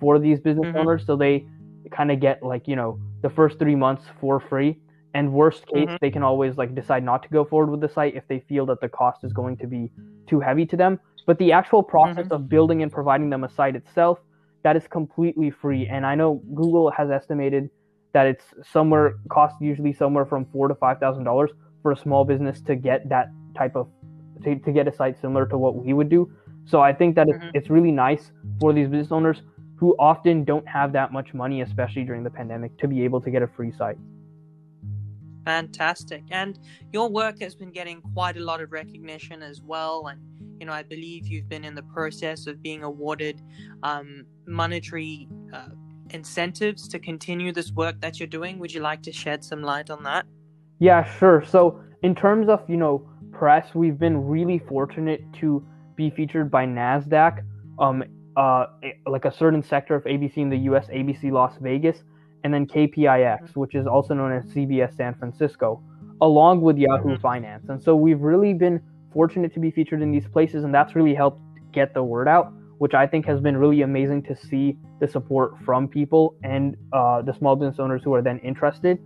for 0.00 0.18
these 0.18 0.40
business 0.40 0.66
mm-hmm. 0.66 0.78
owners, 0.78 1.04
so 1.06 1.16
they 1.16 1.46
kind 1.90 2.10
of 2.10 2.20
get 2.20 2.42
like 2.42 2.66
you 2.66 2.76
know 2.76 2.98
the 3.22 3.30
first 3.30 3.58
three 3.58 3.76
months 3.76 4.04
for 4.20 4.40
free. 4.40 4.78
And 5.14 5.30
worst 5.30 5.66
case, 5.66 5.84
mm-hmm. 5.84 5.96
they 6.00 6.10
can 6.10 6.22
always 6.22 6.56
like 6.56 6.74
decide 6.74 7.04
not 7.04 7.22
to 7.24 7.28
go 7.28 7.44
forward 7.44 7.70
with 7.70 7.82
the 7.82 7.88
site 7.88 8.14
if 8.16 8.26
they 8.28 8.40
feel 8.48 8.64
that 8.66 8.80
the 8.80 8.88
cost 8.88 9.24
is 9.24 9.32
going 9.34 9.58
to 9.58 9.66
be 9.66 9.92
too 10.26 10.40
heavy 10.40 10.64
to 10.66 10.76
them. 10.76 10.98
But 11.26 11.38
the 11.38 11.52
actual 11.52 11.82
process 11.82 12.24
mm-hmm. 12.24 12.34
of 12.34 12.48
building 12.48 12.82
and 12.82 12.90
providing 12.90 13.30
them 13.30 13.44
a 13.44 13.48
site 13.48 13.76
itself, 13.76 14.18
that 14.62 14.76
is 14.76 14.86
completely 14.88 15.50
free. 15.50 15.86
And 15.86 16.04
I 16.04 16.14
know 16.14 16.42
Google 16.54 16.90
has 16.90 17.10
estimated 17.10 17.70
that 18.12 18.26
it's 18.26 18.44
somewhere 18.62 19.14
cost 19.28 19.56
usually 19.60 19.92
somewhere 19.92 20.26
from 20.26 20.44
four 20.46 20.68
to 20.68 20.74
five 20.74 20.98
thousand 20.98 21.24
dollars 21.24 21.50
for 21.82 21.92
a 21.92 21.96
small 21.96 22.24
business 22.24 22.60
to 22.62 22.76
get 22.76 23.08
that 23.08 23.28
type 23.56 23.74
of 23.74 23.88
to, 24.44 24.56
to 24.56 24.72
get 24.72 24.86
a 24.86 24.92
site 24.92 25.20
similar 25.20 25.46
to 25.46 25.58
what 25.58 25.76
we 25.76 25.92
would 25.92 26.08
do. 26.08 26.30
So 26.64 26.80
I 26.80 26.92
think 26.92 27.16
that 27.16 27.26
mm-hmm. 27.26 27.42
it's, 27.48 27.52
it's 27.54 27.70
really 27.70 27.90
nice 27.90 28.32
for 28.60 28.72
these 28.72 28.88
business 28.88 29.12
owners 29.12 29.42
who 29.76 29.96
often 29.98 30.44
don't 30.44 30.66
have 30.68 30.92
that 30.92 31.12
much 31.12 31.34
money, 31.34 31.60
especially 31.62 32.04
during 32.04 32.22
the 32.22 32.30
pandemic, 32.30 32.76
to 32.78 32.86
be 32.86 33.02
able 33.02 33.20
to 33.20 33.30
get 33.30 33.42
a 33.42 33.48
free 33.48 33.72
site. 33.72 33.98
Fantastic. 35.44 36.22
And 36.30 36.58
your 36.92 37.08
work 37.08 37.40
has 37.40 37.56
been 37.56 37.70
getting 37.70 38.00
quite 38.14 38.36
a 38.36 38.40
lot 38.40 38.60
of 38.60 38.70
recognition 38.70 39.42
as 39.42 39.60
well. 39.60 40.06
And, 40.06 40.20
you 40.62 40.66
know, 40.66 40.72
I 40.72 40.84
believe 40.84 41.26
you've 41.26 41.48
been 41.48 41.64
in 41.64 41.74
the 41.74 41.82
process 41.82 42.46
of 42.46 42.62
being 42.62 42.84
awarded 42.84 43.42
um, 43.82 44.24
monetary 44.46 45.28
uh, 45.52 45.70
incentives 46.10 46.86
to 46.86 47.00
continue 47.00 47.50
this 47.50 47.72
work 47.72 48.00
that 48.00 48.20
you're 48.20 48.28
doing? 48.28 48.60
Would 48.60 48.72
you 48.72 48.80
like 48.80 49.02
to 49.02 49.12
shed 49.12 49.42
some 49.42 49.60
light 49.60 49.90
on 49.90 50.04
that? 50.04 50.24
Yeah, 50.78 51.02
sure. 51.18 51.44
So, 51.44 51.82
in 52.04 52.14
terms 52.14 52.48
of, 52.48 52.60
you 52.68 52.76
know, 52.76 53.04
press, 53.32 53.74
we've 53.74 53.98
been 53.98 54.24
really 54.24 54.60
fortunate 54.60 55.20
to 55.40 55.66
be 55.96 56.10
featured 56.10 56.48
by 56.48 56.64
NASDAQ, 56.64 57.44
um, 57.80 58.04
uh, 58.36 58.66
like 59.04 59.24
a 59.24 59.32
certain 59.32 59.64
sector 59.64 59.96
of 59.96 60.04
ABC 60.04 60.36
in 60.36 60.48
the 60.48 60.58
US, 60.70 60.86
ABC 60.90 61.32
Las 61.32 61.54
Vegas, 61.60 62.04
and 62.44 62.54
then 62.54 62.68
KPIX, 62.68 63.56
which 63.56 63.74
is 63.74 63.88
also 63.88 64.14
known 64.14 64.30
as 64.30 64.44
CBS 64.44 64.94
San 64.96 65.16
Francisco, 65.16 65.82
along 66.20 66.60
with 66.60 66.78
Yahoo 66.78 67.14
mm-hmm. 67.14 67.20
Finance. 67.20 67.68
And 67.68 67.82
so 67.82 67.96
we've 67.96 68.20
really 68.20 68.54
been 68.54 68.80
fortunate 69.12 69.52
to 69.54 69.60
be 69.60 69.70
featured 69.70 70.02
in 70.02 70.10
these 70.10 70.26
places, 70.28 70.64
and 70.64 70.74
that's 70.74 70.94
really 70.94 71.14
helped 71.14 71.40
get 71.72 71.94
the 71.94 72.02
word 72.02 72.28
out, 72.28 72.52
which 72.78 72.94
I 72.94 73.06
think 73.06 73.26
has 73.26 73.40
been 73.40 73.56
really 73.56 73.82
amazing 73.82 74.22
to 74.24 74.36
see 74.36 74.76
the 75.00 75.08
support 75.08 75.54
from 75.64 75.88
people 75.88 76.36
and 76.42 76.76
uh, 76.92 77.22
the 77.22 77.32
small 77.32 77.56
business 77.56 77.78
owners 77.78 78.02
who 78.04 78.14
are 78.14 78.22
then 78.22 78.38
interested. 78.40 78.98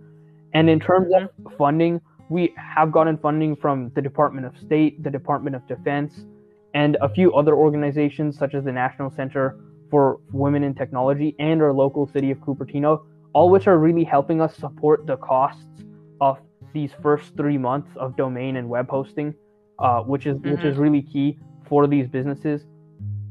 And 0.53 0.69
in 0.69 0.79
terms 0.79 1.11
of 1.15 1.29
funding, 1.57 2.01
we 2.29 2.53
have 2.57 2.91
gotten 2.91 3.17
funding 3.17 3.55
from 3.55 3.91
the 3.95 4.01
Department 4.01 4.45
of 4.45 4.57
State, 4.57 5.03
the 5.03 5.09
Department 5.09 5.55
of 5.55 5.65
Defense, 5.67 6.25
and 6.73 6.97
a 7.01 7.09
few 7.09 7.33
other 7.33 7.55
organizations 7.55 8.37
such 8.37 8.53
as 8.53 8.63
the 8.63 8.71
National 8.71 9.09
Center 9.09 9.57
for 9.89 10.19
Women 10.31 10.63
in 10.63 10.73
Technology 10.73 11.35
and 11.39 11.61
our 11.61 11.73
local 11.73 12.07
city 12.07 12.31
of 12.31 12.39
Cupertino, 12.39 13.05
all 13.33 13.49
which 13.49 13.67
are 13.67 13.77
really 13.77 14.03
helping 14.03 14.41
us 14.41 14.55
support 14.57 15.07
the 15.07 15.17
costs 15.17 15.83
of 16.19 16.37
these 16.73 16.91
first 17.01 17.35
three 17.37 17.57
months 17.57 17.89
of 17.95 18.17
domain 18.17 18.57
and 18.57 18.67
web 18.69 18.89
hosting, 18.89 19.33
uh, 19.79 20.01
which 20.01 20.25
is 20.25 20.37
mm-hmm. 20.37 20.51
which 20.51 20.63
is 20.63 20.73
mm-hmm. 20.73 20.83
really 20.83 21.01
key 21.01 21.37
for 21.67 21.87
these 21.87 22.07
businesses. 22.07 22.65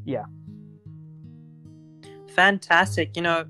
Yeah. 0.04 0.24
Fantastic. 2.28 3.16
You 3.16 3.22
know, 3.22 3.44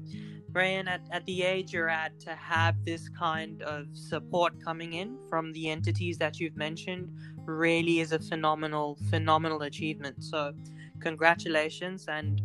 Ryan, 0.52 0.88
at, 0.88 1.02
at 1.10 1.26
the 1.26 1.42
age 1.42 1.72
you're 1.72 1.88
at, 1.88 2.18
to 2.20 2.34
have 2.34 2.82
this 2.84 3.08
kind 3.08 3.62
of 3.62 3.86
support 3.92 4.62
coming 4.64 4.94
in 4.94 5.18
from 5.28 5.52
the 5.52 5.68
entities 5.68 6.18
that 6.18 6.38
you've 6.40 6.56
mentioned 6.56 7.10
really 7.44 8.00
is 8.00 8.12
a 8.12 8.18
phenomenal, 8.18 8.96
phenomenal 9.10 9.62
achievement. 9.62 10.22
So, 10.22 10.54
congratulations 11.00 12.06
and 12.08 12.40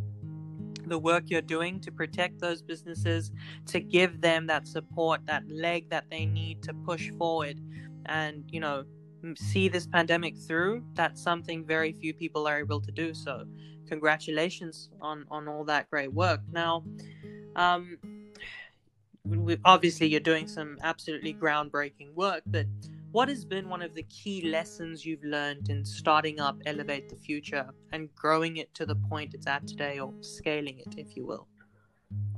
the 0.88 1.00
work 1.00 1.26
you're 1.28 1.42
doing 1.42 1.80
to 1.80 1.92
protect 1.92 2.42
those 2.42 2.62
businesses, 2.62 3.32
to 3.68 3.80
give 3.80 4.20
them 4.20 4.48
that 4.48 4.68
support, 4.68 5.22
that 5.28 5.44
leg 5.48 5.90
that 5.90 6.06
they 6.10 6.26
need 6.26 6.62
to 6.64 6.74
push 6.74 7.12
forward 7.12 7.62
and, 8.08 8.44
you 8.50 8.60
know, 8.60 8.84
see 9.36 9.68
this 9.68 9.88
pandemic 9.88 10.38
through. 10.38 10.84
That's 10.94 11.22
something 11.22 11.66
very 11.66 11.94
few 11.94 12.14
people 12.14 12.48
are 12.48 12.60
able 12.60 12.82
to 12.82 12.92
do. 12.92 13.14
So, 13.14 13.46
congratulations 13.88 14.90
on, 15.02 15.26
on 15.30 15.48
all 15.48 15.64
that 15.66 15.90
great 15.90 16.14
work. 16.14 16.42
Now, 16.52 16.84
um, 17.56 17.98
obviously, 19.66 20.08
you're 20.08 20.20
doing 20.20 20.48
some 20.48 20.78
absolutely 20.84 21.34
groundbreaking 21.34 22.14
work, 22.14 22.44
but 22.48 22.66
what 23.12 23.28
has 23.28 23.44
been 23.44 23.68
one 23.68 23.82
of 23.82 23.94
the 23.94 24.04
key 24.04 24.50
lessons 24.50 25.06
you've 25.06 25.24
learned 25.24 25.70
in 25.70 25.84
starting 25.84 26.40
up 26.40 26.58
Elevate 26.66 27.10
the 27.10 27.18
Future 27.18 27.68
and 27.92 28.14
growing 28.16 28.58
it 28.58 28.74
to 28.76 28.86
the 28.86 28.96
point 28.96 29.34
it's 29.34 29.48
at 29.48 29.68
today, 29.68 30.00
or 30.00 30.14
scaling 30.22 30.80
it, 30.80 30.96
if 30.98 31.18
you 31.18 31.26
will? 31.26 31.48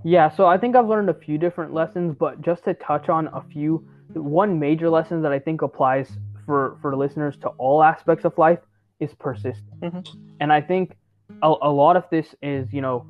Yeah, 0.04 0.30
so 0.30 0.48
I 0.48 0.58
think 0.58 0.76
I've 0.76 0.88
learned 0.88 1.10
a 1.10 1.14
few 1.14 1.38
different 1.38 1.74
lessons, 1.74 2.16
but 2.20 2.42
just 2.42 2.64
to 2.66 2.74
touch 2.74 3.08
on 3.08 3.28
a 3.28 3.42
few, 3.42 3.88
one 4.14 4.60
major 4.60 4.90
lesson 4.90 5.22
that 5.22 5.32
I 5.32 5.40
think 5.40 5.62
applies 5.62 6.18
for 6.46 6.78
for 6.82 6.96
listeners 6.96 7.36
to 7.38 7.50
all 7.58 7.84
aspects 7.84 8.26
of 8.26 8.38
life 8.38 8.60
is 9.00 9.14
persistence. 9.14 9.82
Mm-hmm. 9.82 10.20
And 10.40 10.54
I 10.54 10.62
think 10.62 10.96
a, 11.42 11.54
a 11.62 11.72
lot 11.72 11.96
of 11.98 12.06
this 12.10 12.36
is, 12.42 12.72
you 12.72 12.82
know, 12.82 13.06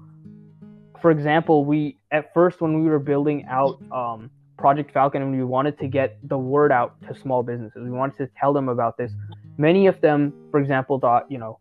for 1.02 1.12
example, 1.12 1.66
we 1.66 1.98
at 2.12 2.34
first 2.34 2.62
when 2.62 2.82
we 2.82 2.90
were 2.90 3.00
building 3.00 3.46
out 3.50 3.82
um, 3.92 4.30
Project 4.58 4.92
Falcon 4.92 5.22
and 5.22 5.32
we 5.32 5.44
wanted 5.44 5.78
to 5.80 5.88
get 5.88 6.18
the 6.28 6.38
word 6.38 6.72
out 6.72 6.96
to 7.08 7.16
small 7.16 7.44
businesses, 7.44 7.82
we 7.84 7.92
wanted 7.92 8.18
to 8.18 8.30
tell 8.40 8.54
them 8.54 8.70
about 8.70 8.98
this. 8.98 9.12
Many 9.58 9.88
of 9.88 10.00
them, 10.02 10.34
for 10.52 10.60
example, 10.60 11.00
thought, 11.00 11.30
you 11.30 11.38
know, 11.38 11.60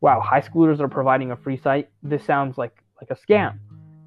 wow, 0.00 0.20
high 0.20 0.40
schoolers 0.40 0.80
are 0.80 0.88
providing 0.88 1.30
a 1.32 1.36
free 1.36 1.56
site. 1.56 1.88
This 2.02 2.24
sounds 2.24 2.58
like 2.58 2.82
like 3.00 3.10
a 3.10 3.16
scam. 3.16 3.58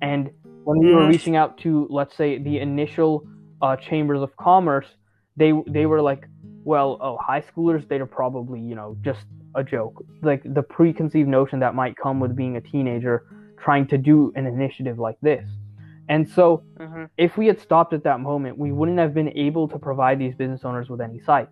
And 0.01 0.31
when 0.63 0.79
we 0.79 0.93
were 0.93 1.07
reaching 1.07 1.35
out 1.35 1.57
to, 1.59 1.87
let's 1.89 2.15
say, 2.15 2.37
the 2.37 2.59
initial 2.59 3.25
uh, 3.61 3.75
chambers 3.75 4.21
of 4.21 4.35
commerce, 4.37 4.87
they 5.37 5.53
they 5.67 5.85
were 5.85 6.01
like, 6.01 6.27
well, 6.63 6.97
oh, 7.01 7.17
high 7.17 7.41
schoolers, 7.41 7.87
they're 7.87 8.05
probably, 8.05 8.59
you 8.59 8.75
know, 8.75 8.97
just 9.01 9.25
a 9.55 9.63
joke. 9.63 10.03
Like 10.21 10.41
the 10.45 10.61
preconceived 10.61 11.27
notion 11.27 11.59
that 11.59 11.75
might 11.75 11.95
come 11.97 12.19
with 12.19 12.35
being 12.35 12.57
a 12.57 12.61
teenager 12.61 13.25
trying 13.59 13.87
to 13.87 13.97
do 13.97 14.31
an 14.35 14.45
initiative 14.45 14.99
like 14.99 15.17
this. 15.21 15.47
And 16.09 16.27
so, 16.29 16.63
mm-hmm. 16.77 17.05
if 17.17 17.37
we 17.37 17.47
had 17.47 17.59
stopped 17.59 17.93
at 17.93 18.03
that 18.03 18.19
moment, 18.19 18.57
we 18.57 18.71
wouldn't 18.71 18.99
have 18.99 19.13
been 19.13 19.29
able 19.37 19.67
to 19.69 19.79
provide 19.79 20.19
these 20.19 20.35
business 20.35 20.61
owners 20.65 20.89
with 20.89 20.99
any 20.99 21.19
sites. 21.21 21.51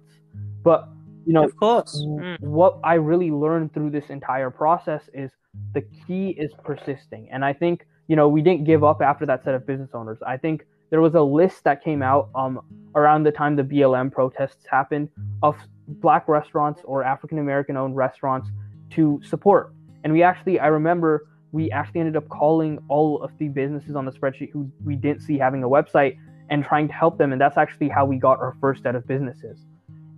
But, 0.63 0.89
you 1.25 1.33
know, 1.33 1.43
of 1.43 1.55
course, 1.55 2.03
mm. 2.05 2.39
what 2.41 2.79
I 2.83 2.95
really 2.95 3.31
learned 3.31 3.73
through 3.73 3.91
this 3.91 4.09
entire 4.09 4.49
process 4.49 5.03
is 5.13 5.31
the 5.73 5.81
key 5.81 6.31
is 6.31 6.51
persisting. 6.63 7.29
And 7.31 7.45
I 7.45 7.53
think, 7.53 7.85
you 8.07 8.15
know, 8.15 8.27
we 8.27 8.41
didn't 8.41 8.65
give 8.65 8.83
up 8.83 9.01
after 9.01 9.25
that 9.27 9.43
set 9.43 9.53
of 9.53 9.65
business 9.65 9.91
owners. 9.93 10.17
I 10.25 10.35
think 10.35 10.65
there 10.89 11.01
was 11.01 11.15
a 11.15 11.21
list 11.21 11.63
that 11.63 11.83
came 11.83 12.01
out 12.01 12.29
um, 12.35 12.61
around 12.95 13.23
the 13.23 13.31
time 13.31 13.55
the 13.55 13.63
BLM 13.63 14.11
protests 14.11 14.65
happened 14.69 15.09
of 15.43 15.55
black 15.87 16.27
restaurants 16.27 16.81
or 16.83 17.03
African 17.03 17.39
American 17.39 17.77
owned 17.77 17.95
restaurants 17.95 18.49
to 18.91 19.19
support. 19.23 19.73
And 20.03 20.13
we 20.13 20.23
actually, 20.23 20.59
I 20.59 20.67
remember 20.67 21.27
we 21.51 21.71
actually 21.71 22.01
ended 22.01 22.15
up 22.15 22.27
calling 22.29 22.79
all 22.87 23.21
of 23.21 23.31
the 23.37 23.47
businesses 23.47 23.95
on 23.95 24.05
the 24.05 24.11
spreadsheet 24.11 24.51
who 24.51 24.69
we 24.83 24.95
didn't 24.95 25.21
see 25.21 25.37
having 25.37 25.63
a 25.63 25.69
website 25.69 26.17
and 26.49 26.63
trying 26.63 26.87
to 26.87 26.93
help 26.93 27.17
them 27.17 27.31
and 27.31 27.41
that's 27.41 27.57
actually 27.57 27.89
how 27.89 28.05
we 28.05 28.17
got 28.17 28.39
our 28.39 28.55
first 28.59 28.83
set 28.83 28.95
of 28.95 29.05
businesses 29.07 29.59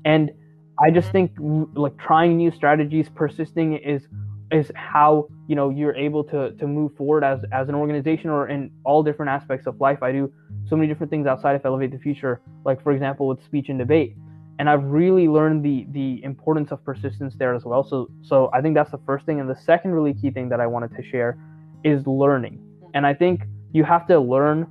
and 0.05 0.31
i 0.79 0.89
just 0.89 1.11
think 1.11 1.31
like 1.73 1.97
trying 1.97 2.37
new 2.37 2.51
strategies 2.51 3.09
persisting 3.09 3.77
is 3.77 4.07
is 4.51 4.72
how 4.75 5.27
you 5.48 5.55
know 5.55 5.70
you're 5.70 5.96
able 5.96 6.24
to 6.24 6.51
to 6.53 6.67
move 6.67 6.96
forward 6.96 7.24
as 7.24 7.39
as 7.51 7.70
an 7.70 7.75
organization 7.75 8.29
or 8.29 8.48
in 8.48 8.70
all 8.84 9.01
different 9.01 9.29
aspects 9.29 9.65
of 9.67 9.79
life 9.79 10.03
i 10.03 10.12
do 10.12 10.31
so 10.67 10.75
many 10.75 10.88
different 10.88 11.10
things 11.10 11.25
outside 11.25 11.55
of 11.55 11.65
elevate 11.65 11.91
the 11.91 11.98
future 11.98 12.41
like 12.65 12.81
for 12.84 12.91
example 12.91 13.27
with 13.27 13.43
speech 13.43 13.70
and 13.70 13.79
debate 13.79 14.15
and 14.62 14.70
I've 14.70 14.84
really 14.84 15.27
learned 15.27 15.65
the 15.65 15.88
the 15.89 16.24
importance 16.24 16.72
of 16.72 16.86
persistence 16.86 17.34
there 17.36 17.55
as 17.55 17.65
well. 17.65 17.84
So 17.84 18.12
so 18.22 18.51
I 18.53 18.62
think 18.62 18.75
that's 18.75 18.91
the 18.91 19.00
first 19.08 19.25
thing, 19.25 19.39
and 19.39 19.50
the 19.50 19.55
second 19.55 19.89
really 19.89 20.13
key 20.13 20.29
thing 20.29 20.50
that 20.50 20.60
I 20.60 20.67
wanted 20.67 20.96
to 20.98 21.01
share 21.01 21.39
is 21.84 22.05
learning. 22.05 22.62
And 22.93 23.08
I 23.08 23.15
think 23.15 23.41
you 23.74 23.84
have 23.84 24.05
to 24.05 24.20
learn 24.20 24.67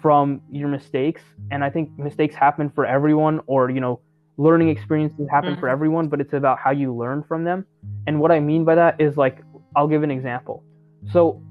from 0.00 0.40
your 0.48 0.68
mistakes, 0.68 1.22
and 1.50 1.64
I 1.64 1.70
think 1.70 1.90
mistakes 1.98 2.36
happen 2.36 2.70
for 2.70 2.86
everyone, 2.86 3.40
or 3.46 3.68
you 3.68 3.80
know, 3.80 3.98
learning 4.36 4.68
experiences 4.68 5.28
happen 5.30 5.52
mm-hmm. 5.52 5.60
for 5.60 5.68
everyone, 5.68 6.08
but 6.08 6.20
it's 6.20 6.32
about 6.32 6.58
how 6.58 6.70
you 6.70 6.94
learn 6.94 7.22
from 7.22 7.44
them. 7.44 7.66
And 8.06 8.20
what 8.20 8.32
I 8.32 8.40
mean 8.40 8.64
by 8.64 8.74
that 8.74 9.00
is 9.00 9.16
like 9.16 9.42
I'll 9.76 9.88
give 9.88 10.02
an 10.02 10.10
example. 10.10 10.64
So 11.12 11.42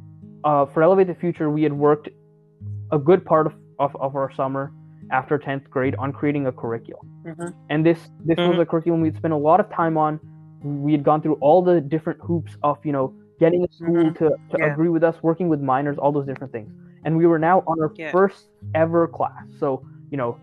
uh, 0.44 0.66
for 0.66 0.84
Elevate 0.84 1.08
the 1.08 1.16
Future, 1.16 1.50
we 1.50 1.64
had 1.64 1.74
worked 1.74 2.10
a 2.92 3.00
good 3.00 3.26
part 3.26 3.48
of, 3.48 3.54
of, 3.80 3.96
of 3.96 4.16
our 4.16 4.32
summer 4.34 4.72
after 5.12 5.38
10th 5.38 5.70
grade 5.70 5.96
on 5.96 6.12
creating 6.14 6.48
a 6.48 6.52
curriculum. 6.52 7.08
Mm-hmm. 7.26 7.48
And 7.70 7.86
this 7.86 8.00
this 8.26 8.38
mm-hmm. 8.38 8.52
was 8.52 8.60
a 8.60 8.66
curriculum 8.66 9.02
we'd 9.02 9.16
spent 9.16 9.34
a 9.34 9.38
lot 9.38 9.60
of 9.60 9.70
time 9.72 9.98
on. 9.98 10.20
We 10.64 10.92
had 10.92 11.04
gone 11.04 11.22
through 11.22 11.36
all 11.36 11.62
the 11.62 11.82
different 11.82 12.20
hoops 12.22 12.56
of, 12.64 12.78
you 12.86 12.92
know, 12.92 13.14
getting 13.40 13.64
a 13.64 13.74
school 13.74 13.96
mm-hmm. 13.96 14.24
to, 14.24 14.30
to 14.52 14.58
yeah. 14.60 14.72
agree 14.72 14.90
with 14.90 15.04
us, 15.04 15.16
working 15.24 15.50
with 15.50 15.60
minors, 15.60 15.98
all 15.98 16.12
those 16.12 16.28
different 16.28 16.54
things. 16.54 16.72
And 17.04 17.18
we 17.18 17.26
were 17.26 17.40
now 17.40 17.64
on 17.66 17.82
our 17.82 17.92
yeah. 17.96 18.12
first 18.12 18.50
ever 18.76 19.08
class. 19.08 19.44
So, 19.60 19.84
you 20.12 20.18
know, 20.18 20.38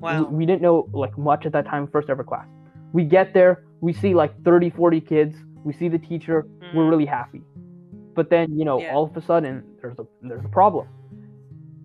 wow. 0.00 0.24
we, 0.24 0.36
we 0.38 0.46
didn't 0.46 0.62
know 0.62 0.88
like 0.92 1.16
much 1.18 1.46
at 1.46 1.52
that 1.52 1.66
time, 1.66 1.86
first 1.86 2.10
ever 2.10 2.24
class. 2.24 2.46
We 2.92 3.04
get 3.04 3.34
there, 3.34 3.64
we 3.80 3.92
see 3.92 4.14
like 4.14 4.32
30, 4.44 4.70
40 4.70 5.00
kids, 5.00 5.36
we 5.64 5.72
see 5.72 5.88
the 5.88 5.98
teacher, 5.98 6.46
we're 6.60 6.68
mm-hmm. 6.68 6.90
really 6.90 7.06
happy. 7.06 7.42
But 8.14 8.30
then, 8.30 8.56
you 8.56 8.64
know, 8.64 8.80
yeah. 8.80 8.94
all 8.94 9.04
of 9.04 9.16
a 9.16 9.22
sudden 9.22 9.64
there's 9.80 9.98
a 9.98 10.06
there's 10.22 10.44
a 10.44 10.48
problem 10.48 10.86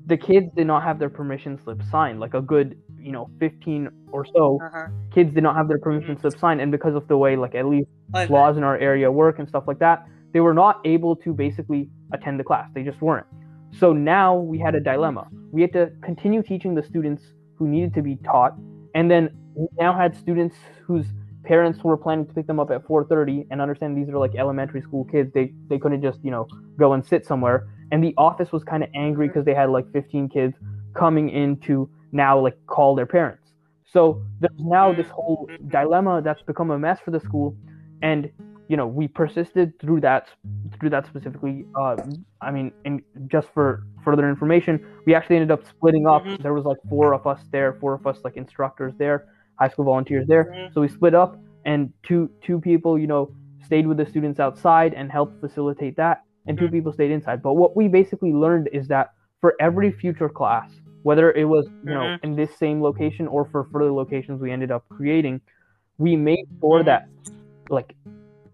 the 0.10 0.18
kids 0.18 0.48
did 0.56 0.66
not 0.66 0.84
have 0.84 0.98
their 1.00 1.10
permission 1.10 1.58
slip 1.64 1.82
signed. 1.92 2.20
Like 2.20 2.34
a 2.34 2.42
good, 2.42 2.76
you 3.00 3.12
know, 3.12 3.30
15 3.40 3.90
or 4.12 4.26
so 4.26 4.60
uh-huh. 4.62 4.88
kids 5.14 5.34
did 5.34 5.44
not 5.44 5.56
have 5.56 5.68
their 5.68 5.78
permission 5.78 6.16
mm-hmm. 6.16 6.22
slip 6.28 6.40
signed. 6.40 6.60
And 6.60 6.72
because 6.72 6.96
of 6.96 7.08
the 7.08 7.16
way, 7.16 7.36
like, 7.38 7.56
at 7.56 7.68
least 7.68 7.88
okay. 8.14 8.32
laws 8.34 8.58
in 8.58 8.64
our 8.64 8.78
area 8.78 9.10
work 9.12 9.38
and 9.40 9.48
stuff 9.48 9.66
like 9.68 9.80
that, 9.80 10.08
they 10.34 10.40
were 10.40 10.54
not 10.54 10.82
able 10.84 11.16
to 11.18 11.32
basically 11.32 11.90
attend 12.12 12.40
the 12.40 12.44
class. 12.44 12.68
They 12.74 12.84
just 12.84 13.02
weren't. 13.02 13.28
So 13.78 13.94
now 13.94 14.36
we 14.36 14.58
had 14.58 14.74
a 14.74 14.80
dilemma. 14.80 15.28
We 15.52 15.62
had 15.62 15.74
to 15.74 15.92
continue 16.02 16.42
teaching 16.42 16.74
the 16.74 16.84
students 16.84 17.24
who 17.60 17.68
needed 17.68 17.94
to 17.94 18.02
be 18.02 18.16
taught. 18.16 18.56
And 18.96 19.12
then 19.12 19.30
we 19.54 19.68
now 19.78 19.94
had 19.96 20.18
students 20.18 20.56
whose 20.84 21.06
parents 21.44 21.84
were 21.84 21.98
planning 21.98 22.26
to 22.26 22.34
pick 22.34 22.48
them 22.48 22.60
up 22.60 22.72
at 22.72 22.84
4:30 22.88 23.46
and 23.52 23.62
understand 23.62 23.96
these 23.96 24.10
are 24.10 24.18
like 24.18 24.34
elementary 24.36 24.82
school 24.82 25.04
kids. 25.06 25.32
They 25.34 25.54
they 25.68 25.78
couldn't 25.78 26.02
just, 26.02 26.20
you 26.24 26.32
know, 26.32 26.48
go 26.78 26.94
and 26.94 27.06
sit 27.06 27.26
somewhere 27.26 27.68
and 27.92 28.04
the 28.04 28.14
office 28.18 28.52
was 28.52 28.64
kind 28.64 28.84
of 28.84 28.90
angry 28.96 29.28
because 29.28 29.46
they 29.46 29.54
had 29.54 29.70
like 29.70 29.92
15 29.92 30.30
kids 30.30 30.56
coming 30.94 31.30
in 31.30 31.58
to 31.62 31.90
now 32.12 32.40
like 32.40 32.56
call 32.68 32.96
their 32.96 33.06
parents. 33.06 33.52
So 33.86 34.24
there's 34.40 34.60
now 34.60 34.94
this 34.94 35.08
whole 35.08 35.50
dilemma 35.68 36.22
that's 36.24 36.42
become 36.44 36.72
a 36.72 36.78
mess 36.78 37.00
for 37.04 37.12
the 37.12 37.20
school, 37.20 37.56
and 38.02 38.30
you 38.70 38.78
know 38.78 38.88
we 38.88 39.08
persisted 39.08 39.78
through 39.82 40.00
that 40.00 40.28
through 40.80 40.90
that 40.92 41.06
specifically 41.08 41.66
uh, 41.82 41.96
i 42.42 42.50
mean 42.52 42.72
and 42.86 43.02
just 43.28 43.48
for 43.54 43.84
further 44.06 44.30
information 44.30 44.80
we 45.06 45.14
actually 45.16 45.36
ended 45.36 45.52
up 45.52 45.66
splitting 45.74 46.06
up 46.08 46.24
Mhm. 46.26 46.42
there 46.44 46.54
was 46.54 46.66
like 46.66 46.78
four 46.90 47.14
of 47.14 47.26
us 47.28 47.42
there 47.52 47.74
four 47.82 47.94
of 47.94 48.06
us 48.08 48.18
like 48.24 48.38
instructors 48.38 48.94
there 48.98 49.26
high 49.60 49.68
school 49.68 49.86
volunteers 49.86 50.26
there 50.28 50.46
Mhm. 50.46 50.74
so 50.74 50.82
we 50.82 50.88
split 50.88 51.14
up 51.14 51.32
and 51.66 51.92
two 52.08 52.30
two 52.46 52.60
people 52.62 52.98
you 52.98 53.08
know 53.08 53.24
stayed 53.66 53.86
with 53.88 53.98
the 53.98 54.06
students 54.06 54.40
outside 54.40 54.94
and 54.94 55.12
helped 55.12 55.40
facilitate 55.42 55.96
that 55.98 56.24
and 56.48 56.58
two 56.58 56.68
Mhm. 56.68 56.72
people 56.72 56.92
stayed 56.94 57.12
inside 57.12 57.42
but 57.42 57.54
what 57.56 57.76
we 57.76 57.88
basically 57.88 58.34
learned 58.34 58.70
is 58.72 58.88
that 58.88 59.08
for 59.42 59.56
every 59.60 59.92
future 59.92 60.30
class 60.30 60.70
whether 61.04 61.32
it 61.32 61.46
was 61.56 61.66
you 61.84 61.94
know 61.98 62.08
Mhm. 62.08 62.24
in 62.24 62.36
this 62.36 62.52
same 62.64 62.82
location 62.82 63.28
or 63.28 63.46
for 63.52 63.64
further 63.72 63.92
locations 63.92 64.40
we 64.42 64.52
ended 64.52 64.72
up 64.72 64.84
creating 64.90 65.42
we 65.98 66.16
made 66.16 66.46
sure 66.62 66.82
Mhm. 66.82 66.86
that 66.86 67.02
like 67.70 67.96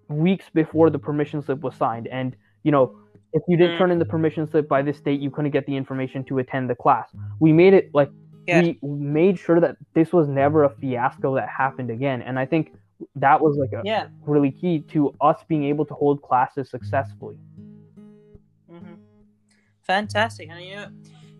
weeks 0.09 0.45
before 0.53 0.89
the 0.89 0.99
permission 0.99 1.41
slip 1.41 1.61
was 1.61 1.75
signed 1.75 2.07
and 2.07 2.35
you 2.63 2.71
know 2.71 2.95
if 3.33 3.41
you 3.47 3.57
didn't 3.57 3.73
Mm. 3.73 3.77
turn 3.77 3.91
in 3.91 3.99
the 3.99 4.05
permission 4.05 4.47
slip 4.47 4.67
by 4.67 4.81
this 4.81 5.01
date 5.01 5.19
you 5.19 5.31
couldn't 5.31 5.51
get 5.51 5.65
the 5.65 5.75
information 5.75 6.23
to 6.25 6.37
attend 6.39 6.69
the 6.69 6.75
class 6.75 7.09
we 7.39 7.51
made 7.51 7.73
it 7.73 7.89
like 7.93 8.11
Yeah. 8.47 8.61
we 8.61 8.79
made 8.83 9.39
sure 9.39 9.59
that 9.59 9.77
this 9.93 10.13
was 10.13 10.27
never 10.27 10.63
a 10.63 10.69
fiasco 10.69 11.35
that 11.35 11.49
happened 11.49 11.89
again 11.89 12.21
and 12.21 12.37
i 12.37 12.45
think 12.45 12.71
that 13.15 13.41
was 13.41 13.57
like 13.57 13.71
a 13.73 13.81
Yeah. 13.83 14.07
really 14.25 14.51
key 14.51 14.81
to 14.93 15.13
us 15.21 15.37
being 15.47 15.63
able 15.65 15.85
to 15.85 15.93
hold 15.93 16.21
classes 16.21 16.69
successfully 16.69 17.37
hmm 18.69 18.95
Fantastic. 19.81 20.49
And 20.49 20.65
you 20.65 20.75
know, 20.77 20.87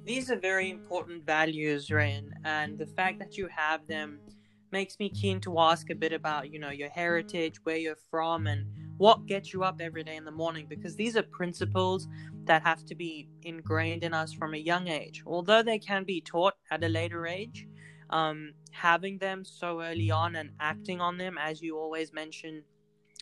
these 0.06 0.30
are 0.30 0.36
very 0.36 0.70
important 0.70 1.26
values, 1.26 1.88
Rayan, 1.90 2.30
and 2.44 2.78
the 2.78 2.86
fact 2.86 3.18
that 3.18 3.38
you 3.40 3.48
have 3.48 3.88
them 3.88 4.20
makes 4.80 5.00
me 5.00 5.08
keen 5.10 5.40
to 5.40 5.58
ask 5.58 5.90
a 5.90 5.96
bit 5.96 6.12
about, 6.12 6.52
you 6.52 6.60
know, 6.60 6.74
your 6.82 6.90
heritage, 6.90 7.56
where 7.64 7.78
you're 7.78 8.04
from, 8.12 8.46
and 8.46 8.62
what 8.98 9.26
gets 9.26 9.54
you 9.54 9.64
up 9.64 9.78
every 9.80 10.04
day 10.04 10.18
in 10.18 10.26
the 10.26 10.38
morning, 10.44 10.66
because 10.68 10.98
these 10.98 11.16
are 11.16 11.24
principles 11.42 12.10
that 12.44 12.62
have 12.62 12.84
to 12.90 12.94
be 12.94 13.30
ingrained 13.44 14.04
in 14.04 14.14
us 14.14 14.34
from 14.34 14.54
a 14.54 14.58
young 14.72 14.90
age. 14.90 15.24
Although 15.26 15.64
they 15.64 15.80
can 15.80 16.04
be 16.04 16.20
taught 16.20 16.56
at 16.72 16.84
a 16.84 16.90
later 16.90 17.26
age, 17.26 17.60
um, 18.10 18.52
having 18.72 19.18
them 19.18 19.46
so 19.46 19.82
early 19.82 20.12
on 20.12 20.36
and 20.36 20.50
acting 20.60 21.00
on 21.00 21.18
them, 21.18 21.38
as 21.50 21.62
you 21.62 21.78
always 21.78 22.12
mention, 22.12 22.62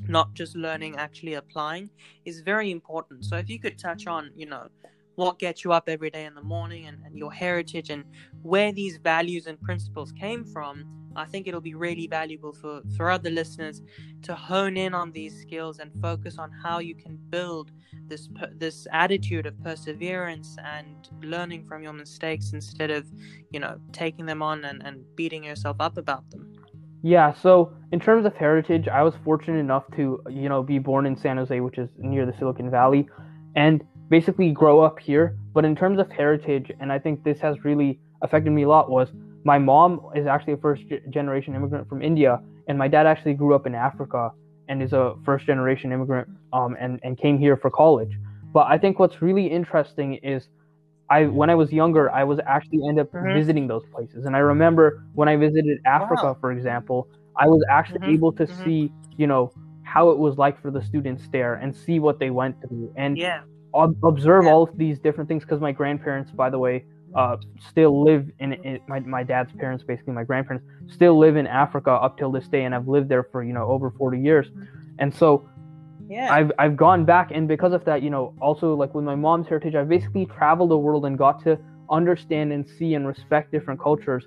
not 0.07 0.33
just 0.33 0.55
learning, 0.55 0.95
actually 0.97 1.35
applying, 1.35 1.87
is 2.25 2.41
very 2.41 2.71
important. 2.71 3.25
So 3.25 3.37
if 3.37 3.47
you 3.47 3.59
could 3.59 3.77
touch 3.77 4.07
on, 4.07 4.31
you 4.35 4.47
know, 4.47 4.69
what 5.15 5.37
gets 5.37 5.63
you 5.63 5.71
up 5.71 5.87
every 5.87 6.09
day 6.09 6.25
in 6.25 6.33
the 6.33 6.41
morning 6.55 6.87
and, 6.87 6.97
and 7.05 7.15
your 7.15 7.31
heritage 7.31 7.91
and 7.91 8.03
where 8.41 8.71
these 8.71 8.97
values 8.97 9.45
and 9.45 9.61
principles 9.61 10.11
came 10.11 10.43
from, 10.43 11.02
I 11.15 11.25
think 11.25 11.47
it'll 11.47 11.61
be 11.61 11.75
really 11.75 12.07
valuable 12.07 12.53
for, 12.53 12.81
for 12.95 13.09
other 13.09 13.29
listeners 13.29 13.81
to 14.23 14.35
hone 14.35 14.77
in 14.77 14.93
on 14.93 15.11
these 15.11 15.39
skills 15.41 15.79
and 15.79 15.91
focus 16.01 16.37
on 16.37 16.51
how 16.51 16.79
you 16.79 16.95
can 16.95 17.17
build 17.29 17.71
this 18.07 18.29
this 18.55 18.87
attitude 18.91 19.45
of 19.45 19.61
perseverance 19.63 20.57
and 20.63 21.09
learning 21.21 21.65
from 21.65 21.83
your 21.83 21.93
mistakes 21.93 22.53
instead 22.53 22.91
of, 22.91 23.05
you 23.51 23.59
know, 23.59 23.79
taking 23.91 24.25
them 24.25 24.41
on 24.41 24.65
and, 24.65 24.85
and 24.85 25.03
beating 25.15 25.43
yourself 25.43 25.77
up 25.79 25.97
about 25.97 26.29
them. 26.31 26.53
Yeah, 27.05 27.33
so 27.33 27.73
in 27.91 27.99
terms 27.99 28.25
of 28.25 28.33
heritage, 28.35 28.87
I 28.87 29.03
was 29.03 29.13
fortunate 29.25 29.59
enough 29.59 29.83
to, 29.97 30.21
you 30.29 30.47
know, 30.47 30.63
be 30.63 30.79
born 30.79 31.05
in 31.05 31.17
San 31.17 31.35
Jose, 31.35 31.59
which 31.59 31.77
is 31.77 31.89
near 31.97 32.25
the 32.25 32.33
Silicon 32.39 32.71
Valley, 32.71 33.09
and 33.55 33.83
basically 34.09 34.51
grow 34.51 34.79
up 34.79 34.99
here. 34.99 35.37
But 35.53 35.65
in 35.65 35.75
terms 35.75 35.99
of 35.99 36.09
heritage, 36.09 36.71
and 36.79 36.91
I 36.93 36.99
think 36.99 37.23
this 37.23 37.39
has 37.41 37.65
really 37.65 37.99
affected 38.21 38.51
me 38.51 38.63
a 38.63 38.69
lot, 38.69 38.89
was 38.89 39.09
my 39.43 39.57
mom 39.57 39.99
is 40.15 40.25
actually 40.27 40.53
a 40.53 40.57
first 40.57 40.83
generation 41.09 41.55
immigrant 41.55 41.87
from 41.87 42.01
India, 42.01 42.39
and 42.67 42.77
my 42.77 42.87
dad 42.87 43.05
actually 43.05 43.33
grew 43.33 43.53
up 43.55 43.65
in 43.65 43.75
Africa 43.75 44.31
and 44.67 44.81
is 44.81 44.93
a 44.93 45.13
first 45.25 45.45
generation 45.45 45.91
immigrant 45.91 46.27
um, 46.53 46.75
and, 46.79 46.99
and 47.03 47.17
came 47.17 47.37
here 47.37 47.57
for 47.57 47.69
college. 47.69 48.11
But 48.53 48.67
I 48.67 48.77
think 48.77 48.99
what's 48.99 49.21
really 49.21 49.47
interesting 49.47 50.15
is 50.23 50.47
I 51.09 51.25
when 51.25 51.49
I 51.49 51.55
was 51.55 51.71
younger, 51.71 52.11
I 52.11 52.23
was 52.23 52.39
actually 52.47 52.79
end 52.87 52.99
up 52.99 53.09
Mhm. 53.13 53.21
visiting 53.21 53.67
those 53.67 53.83
places. 53.93 54.25
And 54.25 54.35
I 54.35 54.39
remember 54.39 54.93
when 55.13 55.27
I 55.27 55.35
visited 55.35 55.77
Africa, 55.85 56.35
Wow. 56.35 56.39
for 56.39 56.51
example, 56.51 57.07
I 57.39 57.47
was 57.47 57.63
actually 57.69 58.01
Mhm, 58.01 58.13
able 58.13 58.31
to 58.33 58.47
mhm. 58.47 58.63
see, 58.63 58.91
you 59.17 59.27
know, 59.27 59.53
how 59.83 60.09
it 60.09 60.17
was 60.19 60.37
like 60.37 60.61
for 60.61 60.71
the 60.71 60.81
students 60.81 61.27
there 61.31 61.55
and 61.55 61.75
see 61.75 61.99
what 61.99 62.19
they 62.19 62.29
went 62.31 62.55
through 62.67 62.91
and 62.97 63.19
Yeah. 63.19 63.41
ob- 63.73 63.95
observe 64.03 64.45
Yeah. 64.45 64.47
all 64.47 64.63
of 64.63 64.69
these 64.77 64.99
different 64.99 65.27
things 65.27 65.43
because 65.43 65.59
my 65.61 65.71
grandparents 65.71 66.31
by 66.31 66.49
the 66.49 66.59
way 66.59 66.85
uh, 67.15 67.37
still 67.69 68.03
live 68.03 68.29
in, 68.39 68.53
in 68.53 68.79
my, 68.87 68.99
my 69.01 69.23
dad's 69.23 69.51
parents 69.53 69.83
basically 69.83 70.13
my 70.13 70.23
grandparents 70.23 70.65
still 70.87 71.17
live 71.17 71.35
in 71.35 71.47
africa 71.47 71.91
up 71.91 72.17
till 72.17 72.31
this 72.31 72.47
day 72.47 72.63
and 72.65 72.73
i've 72.73 72.87
lived 72.87 73.09
there 73.09 73.23
for 73.23 73.43
you 73.43 73.53
know 73.53 73.65
over 73.67 73.91
40 73.91 74.19
years 74.19 74.47
and 74.99 75.13
so 75.13 75.49
Yeah. 76.09 76.33
I've 76.37 76.51
I've 76.59 76.75
gone 76.75 77.05
back 77.05 77.31
and 77.31 77.47
because 77.47 77.73
of 77.73 77.83
that, 77.85 78.01
you 78.03 78.09
know, 78.09 78.33
also 78.41 78.75
like 78.75 78.93
with 78.93 79.05
my 79.05 79.15
mom's 79.15 79.47
heritage, 79.47 79.73
I've 79.73 79.89
basically 79.89 80.25
traveled 80.25 80.69
the 80.69 80.77
world 80.77 81.05
and 81.05 81.17
got 81.17 81.41
to 81.45 81.57
understand 81.89 82.51
and 82.51 82.67
see 82.67 82.93
and 82.95 83.07
respect 83.07 83.51
different 83.51 83.79
cultures 83.79 84.23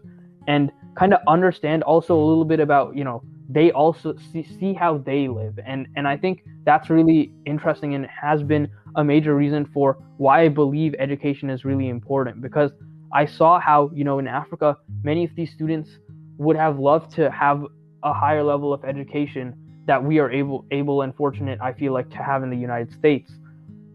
and 0.47 0.71
kind 0.97 1.13
of 1.13 1.21
understand 1.29 1.83
also 1.83 2.15
a 2.15 2.27
little 2.31 2.45
bit 2.45 2.61
about, 2.61 2.97
you 2.97 3.05
know, 3.05 3.23
they 3.49 3.71
also 3.73 4.15
see, 4.33 4.43
see 4.43 4.75
how 4.75 4.99
they 4.99 5.29
live. 5.29 5.59
And 5.67 5.87
and 5.97 6.07
I 6.07 6.17
think 6.17 6.43
that's 6.65 6.91
really 6.91 7.33
interesting 7.47 7.95
and 7.95 8.07
has 8.07 8.43
been 8.43 8.69
a 8.97 9.05
major 9.05 9.35
reason 9.35 9.67
for 9.73 9.99
why 10.19 10.43
I 10.43 10.49
believe 10.49 10.95
education 10.99 11.51
is 11.51 11.65
really 11.65 11.89
important 11.89 12.41
because 12.43 12.73
I 13.13 13.27
saw 13.27 13.59
how, 13.61 13.91
you 13.95 14.05
know, 14.05 14.19
in 14.19 14.27
Africa, 14.27 14.77
many 15.03 15.25
of 15.25 15.31
these 15.37 15.53
students 15.53 15.91
would 16.39 16.57
have 16.57 16.79
loved 16.79 17.11
to 17.13 17.31
have 17.31 17.63
a 18.03 18.13
higher 18.13 18.43
level 18.43 18.73
of 18.73 18.85
education 18.85 19.55
that 19.87 20.03
we 20.03 20.19
are 20.19 20.31
able 20.31 20.65
able 20.71 21.03
and 21.03 21.15
fortunate 21.17 21.59
I 21.63 21.73
feel 21.73 21.93
like 21.93 22.11
to 22.11 22.19
have 22.23 22.43
in 22.43 22.51
the 22.51 22.57
United 22.57 22.93
States. 22.93 23.31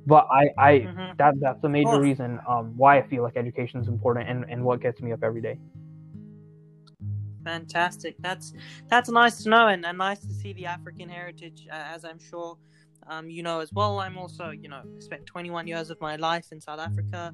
But 0.05 0.27
I, 0.31 0.49
I 0.57 0.87
Mhm. 0.87 1.17
that 1.17 1.35
that's 1.41 1.63
a 1.63 1.69
major 1.69 1.99
reason 1.99 2.39
um, 2.47 2.73
why 2.77 2.97
I 2.99 3.07
feel 3.07 3.23
like 3.23 3.37
education 3.37 3.79
is 3.81 3.87
important 3.87 4.29
and, 4.29 4.45
and 4.49 4.63
what 4.63 4.81
gets 4.81 5.01
me 5.01 5.11
up 5.11 5.19
every 5.23 5.41
day. 5.41 5.57
Fantastic. 7.43 8.15
That's 8.19 8.53
that's 8.89 9.09
nice 9.09 9.43
to 9.43 9.49
know, 9.49 9.67
and, 9.67 9.85
and 9.85 9.97
nice 9.97 10.19
to 10.19 10.33
see 10.33 10.53
the 10.53 10.65
African 10.65 11.09
heritage, 11.09 11.67
uh, 11.71 11.75
as 11.75 12.05
I'm 12.05 12.19
sure 12.19 12.57
um, 13.07 13.29
you 13.29 13.43
know 13.43 13.59
as 13.59 13.71
well. 13.73 13.99
I'm 13.99 14.17
also, 14.17 14.51
you 14.51 14.69
know, 14.69 14.83
spent 14.99 15.25
21 15.25 15.67
years 15.67 15.89
of 15.89 15.99
my 16.01 16.15
life 16.15 16.51
in 16.51 16.61
South 16.61 16.79
Africa. 16.79 17.33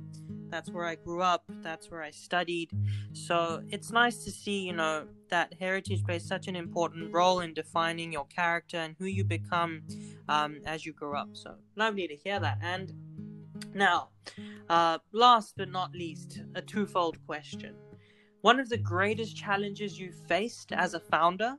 That's 0.49 0.71
where 0.71 0.85
I 0.85 0.95
grew 0.95 1.21
up. 1.21 1.43
That's 1.61 1.91
where 1.91 2.01
I 2.01 2.11
studied. 2.11 2.71
So 3.11 3.61
it's 3.69 3.91
nice 3.91 4.23
to 4.23 4.31
see, 4.31 4.59
you 4.59 4.73
know, 4.73 5.05
that 5.29 5.53
heritage 5.59 6.03
plays 6.05 6.25
such 6.25 6.47
an 6.47 6.55
important 6.55 7.13
role 7.13 7.41
in 7.41 7.53
defining 7.53 8.13
your 8.13 8.25
character 8.27 8.77
and 8.77 8.95
who 8.97 9.05
you 9.05 9.25
become 9.25 9.81
um, 10.29 10.61
as 10.65 10.85
you 10.85 10.93
grow 10.93 11.19
up. 11.19 11.29
So 11.33 11.55
lovely 11.75 12.07
to 12.07 12.15
hear 12.15 12.39
that. 12.39 12.59
And 12.61 12.93
now, 13.73 14.09
uh, 14.69 14.99
last 15.11 15.55
but 15.57 15.69
not 15.69 15.91
least, 15.91 16.41
a 16.55 16.61
twofold 16.61 17.17
question 17.25 17.75
one 18.47 18.61
of 18.61 18.69
the 18.69 18.77
greatest 18.77 19.35
challenges 19.35 19.99
you've 19.99 20.15
faced 20.15 20.71
as 20.71 20.93
a 20.93 21.01
founder 21.01 21.57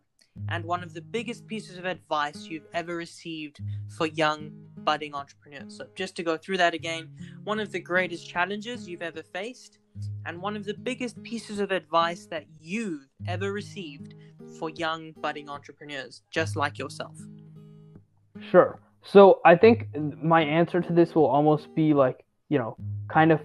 and 0.49 0.65
one 0.65 0.83
of 0.83 0.95
the 0.95 1.03
biggest 1.03 1.47
pieces 1.47 1.77
of 1.77 1.85
advice 1.85 2.47
you've 2.47 2.67
ever 2.73 2.97
received 2.97 3.61
for 3.99 4.07
young 4.07 4.51
budding 4.85 5.15
entrepreneurs. 5.15 5.77
So, 5.77 5.87
just 5.95 6.17
to 6.17 6.23
go 6.23 6.39
through 6.39 6.57
that 6.57 6.73
again, 6.73 7.11
one 7.45 7.61
of 7.61 7.73
the 7.73 7.79
greatest 7.79 8.27
challenges 8.27 8.89
you've 8.89 9.03
ever 9.03 9.23
faced 9.23 9.81
and 10.25 10.41
one 10.41 10.57
of 10.57 10.65
the 10.65 10.73
biggest 10.73 11.23
pieces 11.23 11.61
of 11.61 11.73
advice 11.73 12.25
that 12.31 12.47
you've 12.59 13.07
ever 13.27 13.53
received 13.53 14.15
for 14.59 14.71
young 14.71 15.13
budding 15.21 15.51
entrepreneurs 15.51 16.23
just 16.31 16.57
like 16.57 16.79
yourself. 16.79 17.19
Sure. 18.51 18.81
So 19.03 19.41
I 19.45 19.57
think 19.57 19.89
my 20.23 20.41
answer 20.41 20.81
to 20.81 20.93
this 20.95 21.15
will 21.15 21.27
almost 21.27 21.75
be 21.75 21.93
like, 21.93 22.25
you 22.49 22.57
know, 22.57 22.79
kind 23.09 23.31
of 23.31 23.41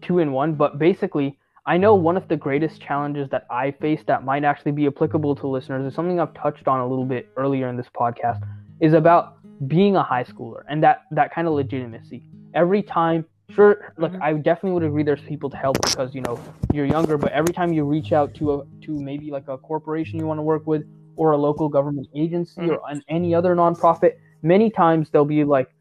two 0.00 0.20
in 0.20 0.32
one, 0.32 0.54
but 0.54 0.78
basically, 0.78 1.38
I 1.66 1.78
know 1.78 1.94
one 1.94 2.16
of 2.16 2.28
the 2.28 2.36
greatest 2.36 2.80
challenges 2.80 3.28
that 3.30 3.46
I 3.50 3.70
face 3.70 4.02
that 4.06 4.22
might 4.24 4.44
actually 4.44 4.72
be 4.72 4.86
applicable 4.86 5.34
to 5.36 5.46
listeners 5.46 5.86
is 5.86 5.94
something 5.94 6.20
I've 6.20 6.34
touched 6.34 6.68
on 6.68 6.80
a 6.80 6.86
little 6.86 7.06
bit 7.06 7.28
earlier 7.36 7.68
in 7.68 7.76
this 7.76 7.86
podcast 7.98 8.46
is 8.80 8.92
about 8.92 9.38
being 9.66 9.96
a 9.96 10.02
high 10.02 10.24
schooler 10.24 10.62
and 10.68 10.82
that 10.82 11.04
that 11.12 11.32
kind 11.34 11.48
of 11.48 11.54
legitimacy. 11.54 12.22
Every 12.54 12.82
time 12.82 13.24
sure 13.50 13.94
look 13.98 14.12
Mhm. 14.12 14.22
I 14.22 14.32
definitely 14.34 14.72
would 14.72 14.82
agree 14.82 15.04
there's 15.04 15.20
people 15.22 15.48
to 15.50 15.56
help 15.56 15.80
because 15.82 16.14
you 16.14 16.20
know 16.22 16.38
you're 16.72 16.86
younger 16.86 17.16
but 17.18 17.32
every 17.32 17.52
time 17.52 17.72
you 17.72 17.84
reach 17.84 18.12
out 18.12 18.34
to 18.34 18.52
a 18.54 18.64
to 18.82 19.00
maybe 19.00 19.30
like 19.30 19.48
a 19.48 19.56
corporation 19.58 20.18
you 20.18 20.26
want 20.26 20.38
to 20.38 20.42
work 20.42 20.66
with 20.66 20.84
or 21.16 21.32
a 21.32 21.36
local 21.36 21.68
government 21.68 22.08
agency 22.14 22.60
or 22.68 22.80
an, 22.90 23.02
any 23.08 23.34
other 23.34 23.54
nonprofit 23.54 24.12
many 24.42 24.70
times 24.70 25.10
they'll 25.10 25.24
be 25.24 25.44
like 25.44 25.73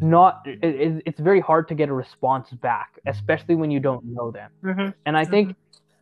not 0.00 0.40
it, 0.46 0.58
it, 0.62 1.02
it's 1.06 1.20
very 1.20 1.40
hard 1.40 1.68
to 1.68 1.74
get 1.74 1.88
a 1.88 1.92
response 1.92 2.50
back 2.50 2.98
especially 3.06 3.54
when 3.54 3.70
you 3.70 3.80
don't 3.80 4.04
know 4.04 4.30
them 4.30 4.50
Mm-hmm. 4.64 4.90
and 5.06 5.16
i 5.16 5.24
think 5.24 5.54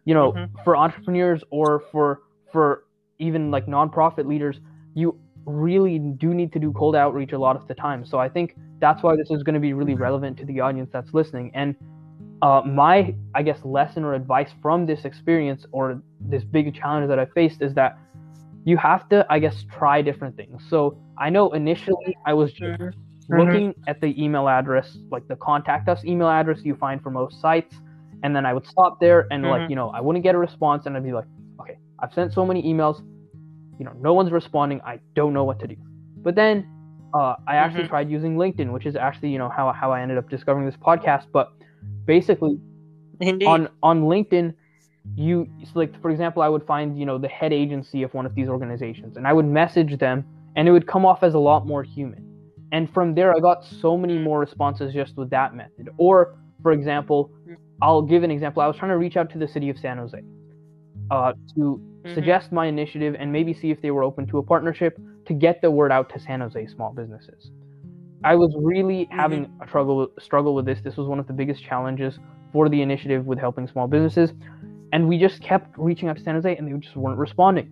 you 0.05 0.15
know 0.15 0.33
Mhm. 0.33 0.49
for 0.65 0.77
entrepreneurs 0.77 1.43
or 1.51 1.83
for 1.91 2.21
for 2.53 2.85
even 3.19 3.51
like 3.51 3.67
nonprofit 3.67 4.27
leaders 4.27 4.61
you 4.95 5.19
really 5.47 5.99
do 5.99 6.35
need 6.35 6.53
to 6.53 6.59
do 6.59 6.73
cold 6.73 6.95
outreach 6.97 7.33
a 7.33 7.39
lot 7.39 7.57
of 7.57 7.67
the 7.69 7.75
time 7.75 8.05
so 8.05 8.19
i 8.19 8.29
think 8.29 8.55
that's 8.81 9.03
why 9.03 9.17
this 9.17 9.31
is 9.31 9.43
going 9.43 9.55
to 9.55 9.61
be 9.61 9.73
really 9.73 9.95
relevant 9.95 10.37
to 10.39 10.45
the 10.47 10.61
audience 10.61 10.91
that's 10.93 11.13
listening 11.15 11.51
and 11.55 11.75
uh, 12.43 12.63
my 12.67 13.15
i 13.35 13.43
guess 13.43 13.59
lesson 13.65 14.05
or 14.05 14.15
advice 14.15 14.51
from 14.63 14.87
this 14.87 15.05
experience 15.05 15.65
or 15.73 16.03
this 16.29 16.45
big 16.45 16.75
challenge 16.75 17.09
that 17.09 17.19
i 17.19 17.27
faced 17.27 17.63
is 17.63 17.75
that 17.75 17.97
you 18.65 18.77
have 18.77 19.09
to, 19.11 19.25
I 19.31 19.39
guess, 19.39 19.65
try 19.79 20.03
different 20.03 20.37
things. 20.37 20.61
So 20.69 20.99
I 21.19 21.31
know 21.31 21.53
initially 21.53 22.17
I 22.27 22.35
was 22.35 22.53
just 22.53 22.81
Mm-hmm. 23.33 23.39
looking 23.39 23.75
at 23.87 24.01
the 24.01 24.23
email 24.23 24.49
address, 24.49 24.97
like 25.11 25.27
the 25.29 25.37
contact 25.37 25.89
us 25.89 26.05
email 26.05 26.29
address 26.29 26.61
you 26.65 26.75
find 26.77 27.03
for 27.03 27.11
most 27.11 27.41
sites, 27.41 27.75
and 28.23 28.35
then 28.35 28.47
I 28.47 28.53
would 28.55 28.67
stop 28.67 28.99
there 29.01 29.27
and 29.31 29.49
like 29.49 29.63
Mhm. 29.63 29.71
you 29.71 29.77
know 29.77 29.91
I 29.91 30.01
wouldn't 30.01 30.23
get 30.25 30.35
a 30.35 30.39
response, 30.39 30.87
and 30.87 30.97
I'd 30.97 31.05
be 31.05 31.13
like, 31.13 31.27
okay, 31.61 31.79
I've 32.01 32.13
sent 32.15 32.33
so 32.33 32.45
many 32.47 32.63
emails, 32.63 33.03
you 33.79 33.85
know, 33.85 33.93
no 34.01 34.15
one's 34.15 34.31
responding. 34.33 34.81
I 34.87 35.01
don't 35.15 35.33
know 35.33 35.45
what 35.45 35.59
to 35.61 35.67
do. 35.67 35.77
But 36.23 36.35
then 36.35 36.67
uh, 37.15 37.37
I 37.49 37.57
actually 37.57 37.85
Mhm. 37.85 37.89
tried 37.89 38.11
using 38.11 38.37
LinkedIn, 38.37 38.73
which 38.73 38.87
is 38.87 38.97
actually 38.97 39.31
you 39.31 39.39
know 39.39 39.49
how 39.49 39.73
how 39.73 39.91
I 39.93 40.01
ended 40.03 40.19
up 40.19 40.29
discovering 40.29 40.67
this 40.67 40.77
podcast. 40.77 41.27
But 41.33 41.53
basically, 42.07 42.59
Indeed. 43.21 43.47
on 43.47 43.69
on 43.83 44.03
LinkedIn, 44.05 44.55
you 45.17 45.47
so 45.65 45.73
like 45.79 46.01
for 46.03 46.11
example, 46.11 46.43
I 46.43 46.49
would 46.49 46.65
find 46.67 46.99
you 46.99 47.07
know 47.07 47.19
the 47.19 47.29
head 47.29 47.53
agency 47.53 48.03
of 48.03 48.13
one 48.15 48.27
of 48.27 48.35
these 48.35 48.49
organizations, 48.49 49.17
and 49.17 49.27
I 49.27 49.33
would 49.33 49.47
message 49.47 49.99
them, 49.99 50.25
and 50.57 50.69
it 50.69 50.73
would 50.73 50.87
come 50.87 51.05
off 51.07 51.23
as 51.23 51.35
a 51.35 51.39
lot 51.39 51.67
more 51.67 51.83
human. 51.83 52.26
And 52.73 52.91
from 52.93 53.15
there, 53.15 53.35
I 53.35 53.41
got 53.41 53.65
so 53.65 53.97
many 53.97 54.19
more 54.19 54.41
responses 54.41 54.93
just 54.93 55.17
with 55.17 55.31
that 55.31 55.55
method. 55.55 55.89
Or 55.99 56.37
for 56.63 56.73
example, 56.73 57.31
I'll 57.83 58.03
give 58.03 58.23
an 58.23 58.31
example. 58.31 58.63
I 58.63 58.67
was 58.67 58.77
trying 58.77 58.91
to 58.91 58.97
reach 58.99 59.17
out 59.17 59.31
to 59.31 59.39
the 59.39 59.47
city 59.49 59.71
of 59.71 59.79
San 59.79 59.99
Jose 59.99 60.21
uh, 61.11 61.33
to 61.55 61.81
Mhm. 62.05 62.15
suggest 62.15 62.53
my 62.53 62.67
initiative 62.67 63.15
and 63.19 63.33
maybe 63.33 63.53
see 63.53 63.71
if 63.71 63.81
they 63.83 63.91
were 63.91 64.03
open 64.03 64.27
to 64.27 64.39
a 64.39 64.43
partnership 64.43 64.99
to 65.27 65.35
get 65.35 65.61
the 65.61 65.71
word 65.71 65.93
out 65.93 66.09
to 66.11 66.19
San 66.19 66.41
Jose 66.41 66.67
small 66.67 66.93
businesses. 66.93 67.51
I 68.25 68.35
was 68.35 68.55
really 68.59 69.07
having 69.11 69.47
a 69.61 69.67
struggle 69.69 70.09
struggle 70.19 70.55
with 70.55 70.65
this. 70.65 70.81
This 70.81 70.97
was 70.97 71.07
one 71.07 71.19
of 71.19 71.27
the 71.27 71.33
biggest 71.33 71.63
challenges 71.63 72.19
for 72.53 72.69
the 72.69 72.81
initiative 72.83 73.27
with 73.27 73.39
helping 73.39 73.67
small 73.67 73.87
businesses, 73.87 74.33
and 74.93 75.07
we 75.07 75.19
just 75.19 75.41
kept 75.43 75.77
reaching 75.79 76.09
out 76.09 76.17
to 76.17 76.23
San 76.23 76.35
Jose, 76.35 76.57
and 76.57 76.67
they 76.67 76.73
just 76.79 76.97
weren't 76.97 77.19
responding. 77.19 77.69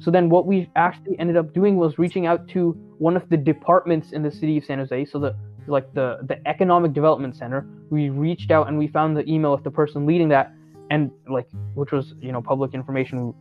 So 0.00 0.10
then, 0.10 0.28
what 0.28 0.46
we 0.46 0.62
mm-hmm. 0.62 0.72
actually 0.76 1.18
ended 1.18 1.36
up 1.36 1.52
doing 1.54 1.76
was 1.76 1.98
reaching 1.98 2.26
out 2.26 2.48
to 2.48 2.72
one 2.98 3.16
of 3.16 3.28
the 3.28 3.36
departments 3.36 4.12
in 4.12 4.22
the 4.22 4.30
city 4.30 4.58
of 4.58 4.64
San 4.64 4.78
Jose, 4.78 5.06
so 5.06 5.18
the 5.18 5.34
like 5.66 5.92
the 5.94 6.18
the 6.22 6.46
economic 6.46 6.92
development 6.92 7.36
center. 7.36 7.66
We 7.90 8.10
reached 8.10 8.50
out 8.50 8.68
and 8.68 8.78
we 8.78 8.88
found 8.88 9.16
the 9.16 9.28
email 9.30 9.52
of 9.52 9.64
the 9.64 9.70
person 9.70 10.06
leading 10.06 10.28
that, 10.28 10.52
and 10.90 11.10
like 11.28 11.48
which 11.74 11.92
was 11.92 12.14
you 12.20 12.32
know 12.32 12.42
public 12.42 12.74
information. 12.74 13.34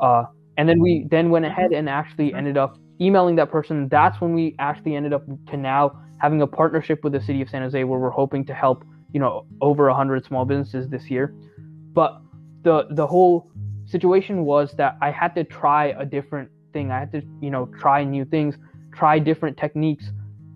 Uh, 0.00 0.24
and 0.56 0.68
then 0.68 0.80
we 0.80 1.06
then 1.10 1.30
went 1.30 1.44
mm-hmm. 1.44 1.52
ahead 1.52 1.72
and 1.72 1.88
actually 1.88 2.28
mm-hmm. 2.28 2.38
ended 2.38 2.56
up 2.56 2.78
emailing 3.00 3.36
that 3.36 3.50
person. 3.50 3.88
That's 3.88 4.20
when 4.20 4.34
we 4.34 4.54
actually 4.58 4.94
ended 4.94 5.12
up 5.12 5.24
to 5.48 5.56
now 5.56 6.00
having 6.18 6.42
a 6.42 6.46
partnership 6.46 7.02
with 7.02 7.14
the 7.14 7.20
city 7.20 7.40
of 7.42 7.48
San 7.48 7.62
Jose, 7.62 7.82
where 7.84 7.98
we're 7.98 8.10
hoping 8.10 8.44
to 8.46 8.54
help 8.54 8.84
you 9.12 9.20
know 9.20 9.44
over 9.60 9.88
a 9.88 9.94
hundred 9.94 10.24
small 10.24 10.44
businesses 10.44 10.88
this 10.88 11.10
year. 11.10 11.34
But 11.92 12.20
the 12.62 12.86
the 12.90 13.06
whole 13.06 13.50
situation 13.90 14.44
was 14.44 14.72
that 14.80 14.96
I 15.00 15.10
had 15.10 15.34
to 15.34 15.44
try 15.44 15.86
a 15.98 16.04
different 16.04 16.50
thing. 16.72 16.90
I 16.90 16.98
had 17.00 17.12
to 17.12 17.22
you 17.40 17.50
know 17.50 17.66
try 17.78 18.04
new 18.04 18.24
things, 18.24 18.56
try 18.92 19.18
different 19.18 19.56
techniques, 19.56 20.06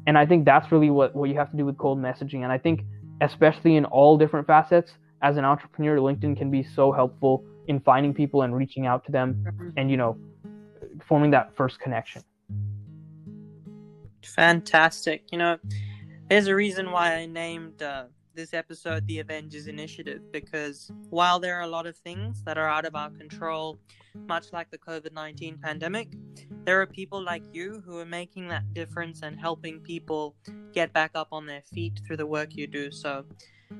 and 0.06 0.16
I 0.16 0.24
think 0.26 0.44
that's 0.44 0.70
really 0.72 0.90
what 0.90 1.14
what 1.14 1.28
you 1.30 1.36
have 1.36 1.50
to 1.50 1.56
do 1.56 1.64
with 1.64 1.76
cold 1.78 1.98
messaging. 1.98 2.42
And 2.44 2.52
I 2.52 2.58
think 2.58 2.82
especially 3.20 3.76
in 3.76 3.84
all 3.86 4.18
different 4.18 4.46
facets, 4.46 4.92
as 5.22 5.36
an 5.36 5.44
entrepreneur, 5.44 5.96
LinkedIn 5.98 6.36
can 6.36 6.50
be 6.50 6.62
so 6.62 6.92
helpful 6.92 7.44
in 7.66 7.80
finding 7.80 8.12
people 8.12 8.42
and 8.42 8.54
reaching 8.54 8.86
out 8.86 9.04
to 9.06 9.12
them, 9.12 9.28
Mhm. 9.34 9.72
and 9.76 9.90
you 9.90 9.96
know 9.96 10.16
forming 11.08 11.30
that 11.30 11.54
first 11.56 11.80
connection. 11.80 12.22
Fantastic. 14.22 15.24
You 15.32 15.38
know, 15.38 15.58
there's 16.28 16.46
a 16.46 16.54
reason 16.54 16.90
why 16.90 17.14
I 17.14 17.26
named 17.26 17.82
uh, 17.82 18.04
this 18.34 18.52
episode 18.52 19.06
the 19.06 19.20
Avengers 19.20 19.66
Initiative 19.66 20.20
because 20.32 20.90
while 21.10 21.38
there 21.38 21.56
are 21.56 21.62
a 21.62 21.66
lot 21.68 21.86
of 21.86 21.96
things 21.96 22.42
that 22.44 22.58
are 22.58 22.68
out 22.68 22.84
of 22.84 22.96
our 22.96 23.10
control, 23.10 23.78
much 24.26 24.52
like 24.52 24.70
the 24.70 24.78
COVID 24.78 25.12
19 25.12 25.58
pandemic, 25.62 26.08
there 26.64 26.80
are 26.80 26.86
people 26.86 27.22
like 27.22 27.42
you 27.52 27.82
who 27.86 27.98
are 27.98 28.06
making 28.06 28.48
that 28.48 28.74
difference 28.74 29.22
and 29.22 29.38
helping 29.38 29.80
people 29.80 30.34
get 30.72 30.92
back 30.92 31.12
up 31.14 31.28
on 31.32 31.46
their 31.46 31.62
feet 31.62 32.00
through 32.06 32.16
the 32.16 32.26
work 32.26 32.56
you 32.56 32.66
do. 32.66 32.90
So, 32.90 33.24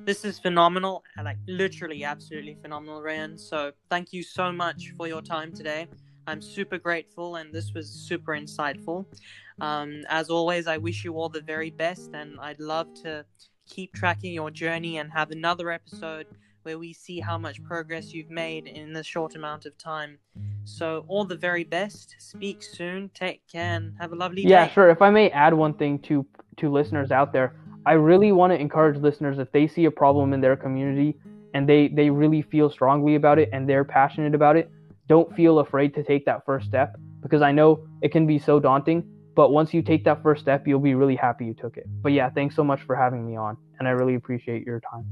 this 0.03 0.25
is 0.25 0.39
phenomenal, 0.39 1.03
like 1.23 1.37
literally 1.47 2.03
absolutely 2.03 2.57
phenomenal, 2.61 3.01
Ryan. 3.01 3.37
So, 3.37 3.71
thank 3.89 4.13
you 4.13 4.23
so 4.23 4.51
much 4.51 4.93
for 4.97 5.07
your 5.07 5.21
time 5.21 5.51
today. 5.51 5.87
I'm 6.27 6.41
super 6.41 6.77
grateful, 6.77 7.35
and 7.35 7.53
this 7.53 7.73
was 7.73 7.87
super 7.89 8.31
insightful. 8.33 9.05
Um, 9.61 10.03
as 10.09 10.29
always, 10.29 10.65
I 10.67 10.77
wish 10.77 11.03
you 11.05 11.13
all 11.13 11.29
the 11.29 11.41
very 11.41 11.69
best, 11.69 12.11
and 12.13 12.39
I'd 12.39 12.59
love 12.59 12.93
to 13.03 13.25
keep 13.65 13.93
tracking 13.93 14.33
your 14.33 14.51
journey 14.51 14.97
and 14.97 15.11
have 15.11 15.31
another 15.31 15.71
episode 15.71 16.27
where 16.63 16.79
we 16.79 16.93
see 16.93 17.19
how 17.19 17.37
much 17.37 17.63
progress 17.63 18.13
you've 18.13 18.31
made 18.31 18.67
in 18.67 18.93
this 18.93 19.05
short 19.05 19.35
amount 19.35 19.65
of 19.65 19.77
time. 19.77 20.17
So, 20.63 21.05
all 21.07 21.25
the 21.25 21.35
very 21.35 21.63
best. 21.63 22.15
Speak 22.17 22.63
soon. 22.63 23.09
Take 23.13 23.47
care 23.47 23.75
and 23.75 23.93
have 23.99 24.11
a 24.11 24.15
lovely 24.15 24.41
Yeah, 24.41 24.47
day. 24.47 24.67
Yeah, 24.67 24.73
sure. 24.73 24.89
If 24.89 25.01
I 25.01 25.11
may 25.11 25.29
add 25.29 25.53
one 25.53 25.73
thing 25.75 25.99
to 25.99 26.25
to 26.57 26.71
listeners 26.71 27.11
out 27.11 27.33
there, 27.33 27.55
I 27.85 27.93
really 27.93 28.31
want 28.31 28.51
to 28.51 28.59
encourage 28.59 28.97
listeners 28.99 29.37
if 29.37 29.51
they 29.51 29.67
see 29.67 29.85
a 29.85 29.91
problem 29.91 30.33
in 30.33 30.41
their 30.41 30.55
community 30.55 31.15
and 31.53 31.69
they 31.69 31.87
they 31.89 32.09
really 32.09 32.41
feel 32.41 32.69
strongly 32.69 33.15
about 33.15 33.37
it 33.37 33.49
and 33.53 33.69
they're 33.69 33.83
passionate 33.83 34.33
about 34.33 34.57
it, 34.57 34.71
don't 35.07 35.33
feel 35.35 35.59
afraid 35.59 35.93
to 35.95 36.03
take 36.03 36.25
that 36.25 36.45
first 36.45 36.65
step 36.65 36.95
because 37.21 37.41
I 37.43 37.51
know 37.51 37.87
it 38.01 38.11
can 38.11 38.25
be 38.25 38.39
so 38.39 38.59
daunting, 38.59 39.03
but 39.35 39.51
once 39.51 39.73
you 39.73 39.81
take 39.81 40.03
that 40.05 40.23
first 40.23 40.41
step, 40.41 40.67
you'll 40.67 40.79
be 40.79 40.95
really 40.95 41.15
happy 41.15 41.45
you 41.45 41.53
took 41.53 41.77
it. 41.77 41.85
But 42.01 42.13
yeah, 42.13 42.29
thanks 42.29 42.55
so 42.55 42.63
much 42.63 42.81
for 42.81 42.95
having 42.95 43.25
me 43.25 43.35
on 43.35 43.57
and 43.79 43.87
I 43.87 43.91
really 43.91 44.15
appreciate 44.15 44.65
your 44.65 44.79
time. 44.79 45.05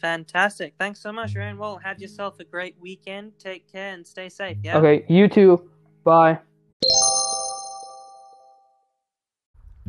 Fantastic. 0.00 0.74
Thanks 0.78 1.00
so 1.00 1.12
much, 1.12 1.36
Ryan. 1.36 1.58
Well, 1.58 1.78
have 1.78 2.00
yourself 2.00 2.40
a 2.40 2.44
great 2.44 2.74
weekend. 2.80 3.38
Take 3.38 3.70
care 3.70 3.94
and 3.94 4.04
stay 4.04 4.28
safe. 4.28 4.56
Yeah. 4.62 4.78
Okay, 4.78 5.04
you 5.08 5.28
too. 5.28 5.70
Bye. 6.02 6.38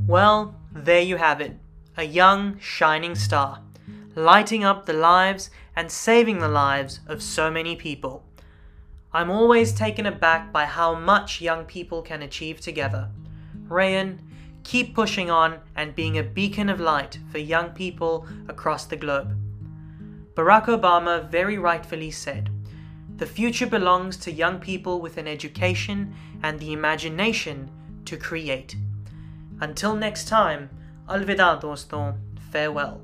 Well, 0.05 0.55
there 0.71 1.01
you 1.01 1.17
have 1.17 1.41
it. 1.41 1.57
A 1.97 2.03
young, 2.03 2.59
shining 2.59 3.15
star, 3.15 3.61
lighting 4.15 4.63
up 4.63 4.85
the 4.85 4.93
lives 4.93 5.49
and 5.75 5.91
saving 5.91 6.39
the 6.39 6.47
lives 6.47 6.99
of 7.07 7.23
so 7.23 7.49
many 7.49 7.75
people. 7.75 8.23
I'm 9.13 9.29
always 9.29 9.73
taken 9.73 10.07
aback 10.07 10.51
by 10.51 10.65
how 10.65 10.95
much 10.95 11.39
young 11.39 11.65
people 11.65 12.01
can 12.01 12.23
achieve 12.23 12.59
together. 12.59 13.09
Rayan, 13.67 14.17
keep 14.63 14.95
pushing 14.95 15.29
on 15.29 15.59
and 15.75 15.95
being 15.95 16.17
a 16.17 16.23
beacon 16.23 16.67
of 16.67 16.79
light 16.79 17.19
for 17.31 17.37
young 17.37 17.69
people 17.69 18.25
across 18.47 18.85
the 18.85 18.95
globe. 18.95 19.37
Barack 20.33 20.65
Obama 20.65 21.29
very 21.29 21.59
rightfully 21.59 22.09
said, 22.09 22.49
The 23.17 23.27
future 23.27 23.67
belongs 23.67 24.17
to 24.17 24.31
young 24.31 24.59
people 24.59 24.99
with 24.99 25.17
an 25.17 25.27
education 25.27 26.15
and 26.41 26.59
the 26.59 26.73
imagination 26.73 27.69
to 28.05 28.17
create. 28.17 28.75
Until 29.61 29.95
next 29.95 30.27
time, 30.27 30.71
alvida 31.07 31.61
doston, 31.61 32.17
farewell. 32.51 33.01